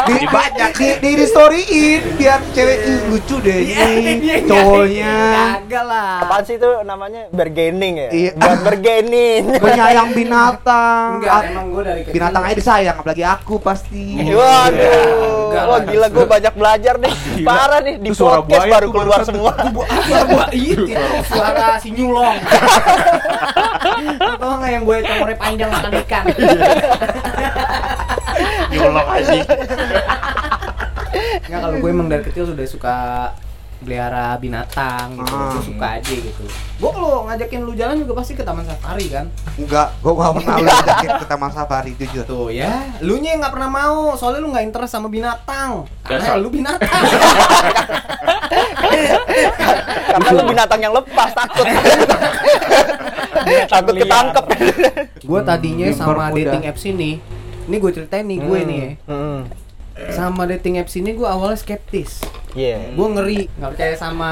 [0.09, 0.69] Di, banyak.
[0.73, 3.85] di, di, di storyin biar cewek "Ih, lucu deh Iya,
[4.17, 5.15] ini cowoknya.
[5.61, 6.13] Kagak lah.
[6.25, 8.09] Apaan sih itu namanya bergening ya?
[8.09, 8.31] Iya.
[8.37, 9.41] Buat bergening.
[9.61, 11.07] Penyayang binatang.
[11.21, 12.13] Enggak, emang gue dari kecil.
[12.17, 14.17] Binatang aja disayang, apalagi aku pasti.
[14.17, 17.13] Waduh, Enggak wah gila gue banyak belajar nih.
[17.45, 19.51] Parah nih di podcast buaya baru keluar semua.
[20.09, 20.85] Suara itu
[21.29, 22.37] suara si nyulong.
[24.19, 26.25] Atau enggak yang gue congore panjang makan ikan.
[28.71, 29.33] Nyolok aja.
[31.47, 32.95] Enggak kalau gue emang dari kecil sudah suka
[33.79, 35.35] pelihara binatang gitu.
[35.35, 35.51] Ah.
[35.55, 36.43] Gue suka aja gitu.
[36.79, 39.25] Gue kalau ngajakin lu jalan juga pasti ke taman safari kan.
[39.55, 42.23] Enggak, gua gak pernah lu ajakin ke taman safari jujur.
[42.27, 45.87] Tuh ya, lu nya yang nggak pernah mau, soalnya lu nggak interest sama binatang.
[46.03, 46.43] Karena Dasar.
[46.43, 46.89] lu binatang.
[50.09, 51.67] Karena lu binatang yang lepas takut.
[53.65, 54.45] takut ketangkep.
[55.21, 56.37] gue tadinya Hmm, sama bermuda.
[56.49, 57.11] dating apps ini,
[57.63, 58.91] ini gue ceritain nih gue nih ya.
[59.05, 59.39] Hmm.
[60.09, 62.23] Sama dating apps ini gue awalnya skeptis.
[62.51, 62.91] Iya.
[62.91, 64.31] Gue ngeri, nggak percaya sama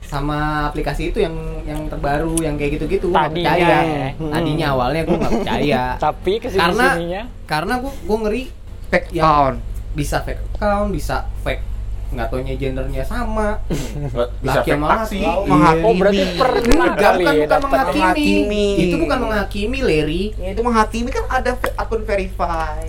[0.00, 1.34] sama aplikasi itu yang
[1.64, 3.66] yang terbaru yang kayak gitu-gitu gue nggak percaya.
[3.82, 4.08] ya.
[4.14, 4.30] Hmm.
[4.30, 5.82] Tadinya awalnya gue nggak percaya.
[6.06, 8.42] Tapi ke sini Karena- sininya Karena gue gue ngeri
[8.86, 9.58] Fake account.
[9.92, 11.64] bisa fake account, bisa fake
[12.06, 13.58] nggak taunya gendernya sama.
[14.44, 15.20] Bisa Laki sama laki.
[15.44, 15.84] menghakimi.
[15.84, 18.00] Oh berarti pernah Enggak, kali bukan, ya bukan menghakimi.
[18.00, 18.66] menghakimi.
[18.78, 20.24] Itu bukan menghakimi, Larry.
[20.36, 22.80] Ya itu menghakimi kan ada akun verify.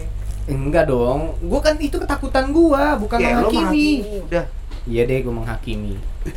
[0.45, 1.35] Enggak dong.
[1.41, 3.59] Gua kan itu ketakutan gua, bukan Ya, menghakimi.
[3.59, 4.45] menghakimi udah.
[4.87, 5.95] Iya deh, gua menghakimi.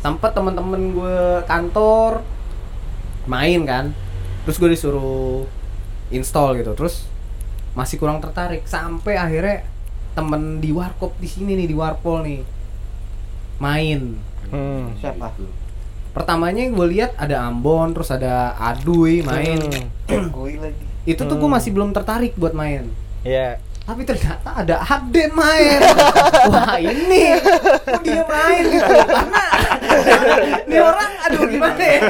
[0.00, 2.24] Tempat teman-teman gue kantor
[3.28, 3.92] main kan.
[4.46, 5.44] Terus gue disuruh
[6.08, 6.72] install gitu.
[6.72, 7.04] Terus
[7.72, 9.62] masih kurang tertarik sampai akhirnya
[10.10, 12.40] temen di warkop di sini nih di warpol nih
[13.58, 14.16] main
[14.50, 14.90] Hmm.
[14.96, 15.30] Siapa?
[16.10, 19.62] pertamanya gue lihat ada Ambon terus ada Aduy main
[20.08, 20.82] Gue lagi.
[21.06, 22.90] itu tuh gue masih belum tertarik buat main
[23.22, 23.62] Iya.
[23.90, 25.82] Tapi ternyata ada Aden main
[26.46, 27.34] wah ini
[27.82, 29.44] kok dia main gitu karena
[30.62, 32.00] ini orang aduh gimana ya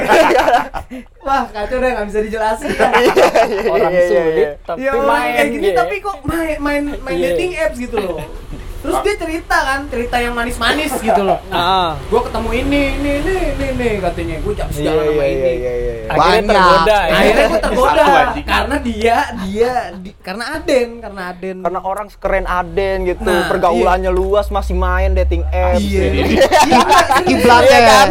[1.21, 2.73] Wah, kacau deh nggak bisa dijelasin.
[3.69, 4.51] Orang Iya, iya, sulit iya.
[4.65, 5.77] tapi ya orang main kayak gini gitu.
[5.77, 8.17] tapi kok main main main dating apps gitu loh.
[8.81, 11.37] Terus dia cerita kan, cerita yang manis-manis gitu loh.
[11.47, 11.93] Ah.
[12.07, 14.35] Gua ketemu ini, ini, ini, ini, ini katanya.
[14.39, 15.39] Gua jam Iya sejalan sama iya ini.
[15.39, 15.73] iya iya.
[15.75, 15.93] iya.
[16.03, 16.49] Akhirnya Banyak.
[16.49, 17.13] tergoda ya.
[17.13, 18.03] Akhirnya gue tergoda
[18.43, 24.11] karena dia dia di- karena Aden karena Aden Karena orang sekeren Aden gitu, Nah, pergaulannya
[24.11, 25.79] luas masih main dating apps.
[25.79, 26.45] iya iya.
[27.21, 28.07] Kiblatnya Iya kan?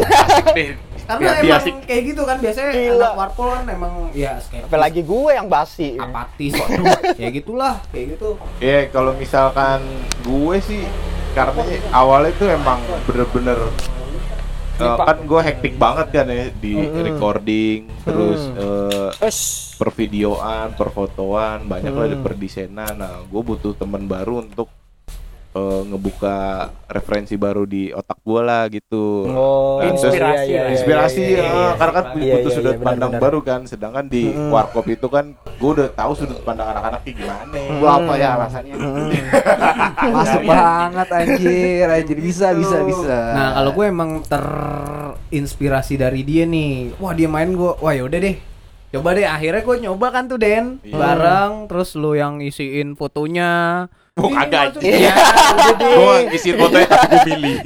[1.13, 1.75] Karena emang asik.
[1.83, 2.95] kayak gitu kan biasanya Gila.
[2.97, 5.89] anak warpol kan emang ya skeptis Apalagi gue yang basi.
[5.97, 6.53] apatis
[7.19, 9.83] kayak gitulah kayak gitu Ya kalau misalkan
[10.21, 10.83] gue sih
[11.31, 13.59] karena awalnya tuh emang bener-bener
[14.77, 15.05] eh, Pak.
[15.05, 17.03] kan gue hektik banget kan ya di Mm-mm.
[17.05, 18.57] recording terus Mm.
[18.57, 19.39] eh, Terus
[19.77, 22.95] pervideoan, perfotoan, banyak lah di perdesainan.
[22.95, 24.69] Nah, gue butuh teman baru untuk
[25.51, 26.37] eh, ngebuka
[26.87, 29.27] referensi baru di otak gue lah gitu.
[29.27, 31.71] Oh, Nah, Inspirasi iya, iya, inspirasi iya, iya, ya, iya.
[31.75, 33.25] karena kan Iya, butuh iya, sudut iya, pandang benar-benar.
[33.25, 34.51] baru kan sedangkan di Mm-mm.
[34.51, 38.75] warkop itu kan gue udah tahu sudut pandang anak-anak kayak gimana Gua apa ya alasannya?
[40.13, 43.19] Masuk banget anjir, anjir bisa bisa bisa.
[43.33, 48.37] nah kalau gue emang terinspirasi dari dia nih wah dia main gue wah yaudah deh
[48.91, 50.95] coba deh akhirnya gue nyoba kan tuh Den Iya.
[50.95, 53.87] bareng terus lu yang isiin fotonya
[54.21, 55.01] Oh, kagak, masuk- anjing.
[55.01, 55.15] ya
[55.51, 55.95] udah deh.
[55.97, 57.57] gue isi fotonya tapi gue pilih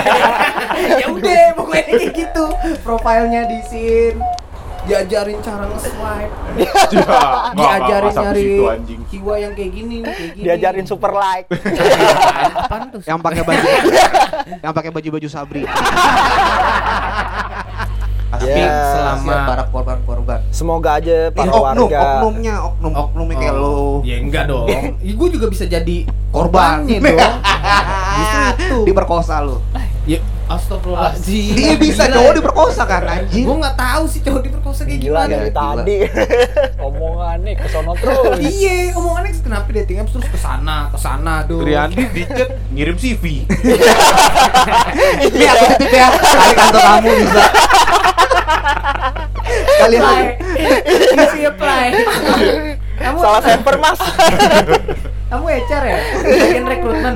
[1.00, 2.44] ya udah pokoknya kayak gitu.
[2.80, 4.14] Profilnya disin
[4.80, 6.32] diajarin cara nge-swipe.
[7.54, 8.48] Diajarin nyari
[9.06, 10.40] jiwa yang kayak gini kayak gini.
[10.42, 11.46] Diajarin super like.
[13.04, 13.66] Yang pakai baju.
[14.58, 15.62] Yang pakai baju-baju sabri.
[18.40, 20.38] Tapi Ya, selama Siap para korban-korban.
[20.48, 22.00] Semoga aja Eh, para oknum, warga.
[22.16, 24.00] oknumnya, oknum, oknumnya kayak lo.
[24.00, 24.66] Ya enggak dong.
[25.00, 26.88] Ya, gue juga bisa jadi Korban.
[26.88, 27.36] korbannya dong.
[28.16, 28.78] Justru itu.
[28.86, 29.60] Diperkosa lo.
[30.04, 30.18] Ya
[30.50, 31.54] astagfirullahaladzim.
[31.54, 32.14] Dia bisa Gila.
[32.16, 33.44] cowok diperkosa kan anjing.
[33.44, 35.30] Gue nggak tahu sih cowok diperkosa kayak Gila gimana.
[35.30, 35.60] dari Gila.
[35.76, 35.96] tadi.
[36.88, 38.38] omongannya ke sono terus.
[38.40, 41.62] Iya, omongannya kenapa dating apps terus ke sana, ke sana dong.
[41.62, 43.24] Triandi di chat ngirim CV
[45.20, 46.06] Ini aku titip ya.
[46.10, 47.44] Kali kantor kamu bisa.
[49.80, 50.22] Kalian Apply.
[51.16, 51.86] Isi apply.
[52.96, 54.00] kamu Salah server mas.
[55.26, 55.98] kamu HR ya?
[56.20, 57.14] Bagian rekrutmen.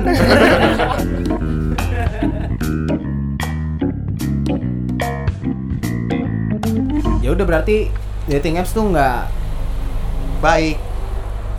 [7.21, 7.89] ya udah berarti
[8.27, 9.29] dating apps tuh nggak
[10.39, 10.77] baik.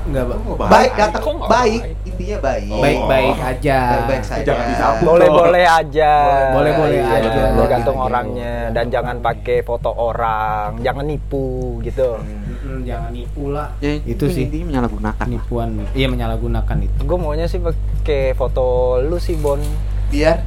[0.07, 0.91] nggak ba- Baik.
[0.95, 1.13] Baik
[1.43, 1.81] baik.
[1.81, 1.81] baik?
[2.17, 2.63] Intinya baik.
[2.67, 2.81] Oh.
[2.81, 3.79] baik-baik aja.
[3.93, 4.53] Baik-baik saja.
[4.99, 6.13] Boleh-boleh aja.
[6.51, 7.53] Boleh-boleh Iya, aja.
[7.53, 8.07] Tergantung Gitu.
[8.07, 12.17] orangnya dan jangan pakai foto orang, jangan nipu gitu.
[12.17, 13.69] Mm, jangan nipu lah.
[13.79, 15.21] Ya, itu sih intinya menyalahgunakan.
[15.21, 15.69] penipuan.
[15.93, 17.01] Iya menyalahgunakan itu.
[17.05, 18.65] Gue maunya sih pakai foto
[18.99, 19.61] lu sih Bon,
[20.09, 20.41] Biar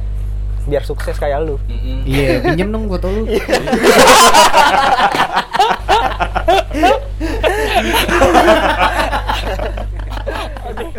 [0.60, 1.56] biar sukses kayak lu.
[2.02, 3.22] Iya, pinjem dong foto lu.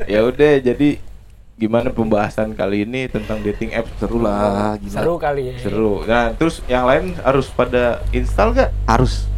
[0.05, 0.89] ya udah jadi
[1.55, 4.97] gimana pembahasan kali ini tentang dating apps seru lah gila.
[4.97, 5.55] Seru kali ya.
[5.61, 9.29] seru nah terus yang lain harus pada install gak harus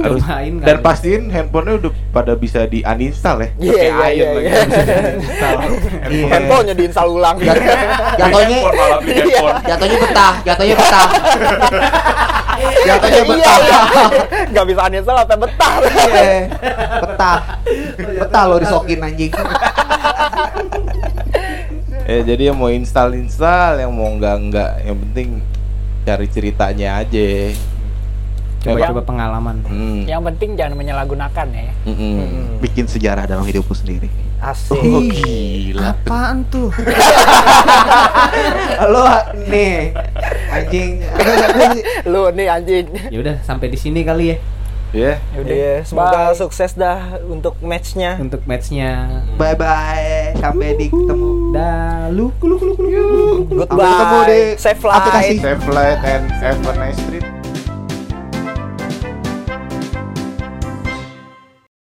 [0.00, 0.66] harus Main kan.
[0.66, 4.40] dan pastiin handphonenya udah pada bisa di uninstall ya Iya, Pakai iya, iron iya, lagi
[4.42, 4.50] iya.
[4.50, 5.56] bisa di-uninstall.
[5.60, 6.30] Handphone.
[6.32, 7.36] Handphonenya diinstal ulang.
[8.18, 8.58] Jatuhnya
[9.62, 11.06] jatuhnya betah, jatuhnya betah.
[12.86, 13.86] jatuhnya Iya, betah.
[14.50, 15.74] Nggak bisa uninstall apa betah.
[15.84, 16.32] Iya.
[17.04, 17.38] Betah.
[17.98, 19.32] Betah lo disokin anjing.
[22.10, 25.38] Eh jadi yang mau install install, yang mau enggak enggak, yang penting
[26.02, 27.54] cari ceritanya aja.
[28.60, 29.56] Coba-coba pengalaman.
[29.64, 30.04] Hmm.
[30.04, 31.72] Yang penting jangan menyalahgunakan ya.
[31.88, 32.60] Mm-mm.
[32.60, 34.12] Bikin sejarah dalam hidupku sendiri.
[34.40, 34.76] Asik.
[34.76, 35.96] Oh gila.
[35.96, 36.68] Apaan tuh?
[38.92, 39.04] Lo
[39.48, 39.92] nih
[40.52, 40.92] anjing.
[42.12, 42.86] Lu nih anjing.
[43.12, 44.38] ya udah sampai di sini kali ya
[44.90, 45.22] Ya.
[45.38, 45.54] Yaudah.
[45.54, 46.34] Iya, semoga Bye.
[46.34, 48.18] sukses dah untuk matchnya.
[48.18, 49.22] untuk matchnya.
[49.38, 50.34] Bye bye.
[50.34, 51.54] Sampai ditemu.
[51.54, 52.98] Dah, lu, lu, lu, lu, lu.
[53.70, 54.58] Sampai ketemu di Goodbye.
[54.58, 54.98] Safe flight.
[54.98, 55.34] aplikasi.
[55.38, 57.22] Save light and have a nice trip.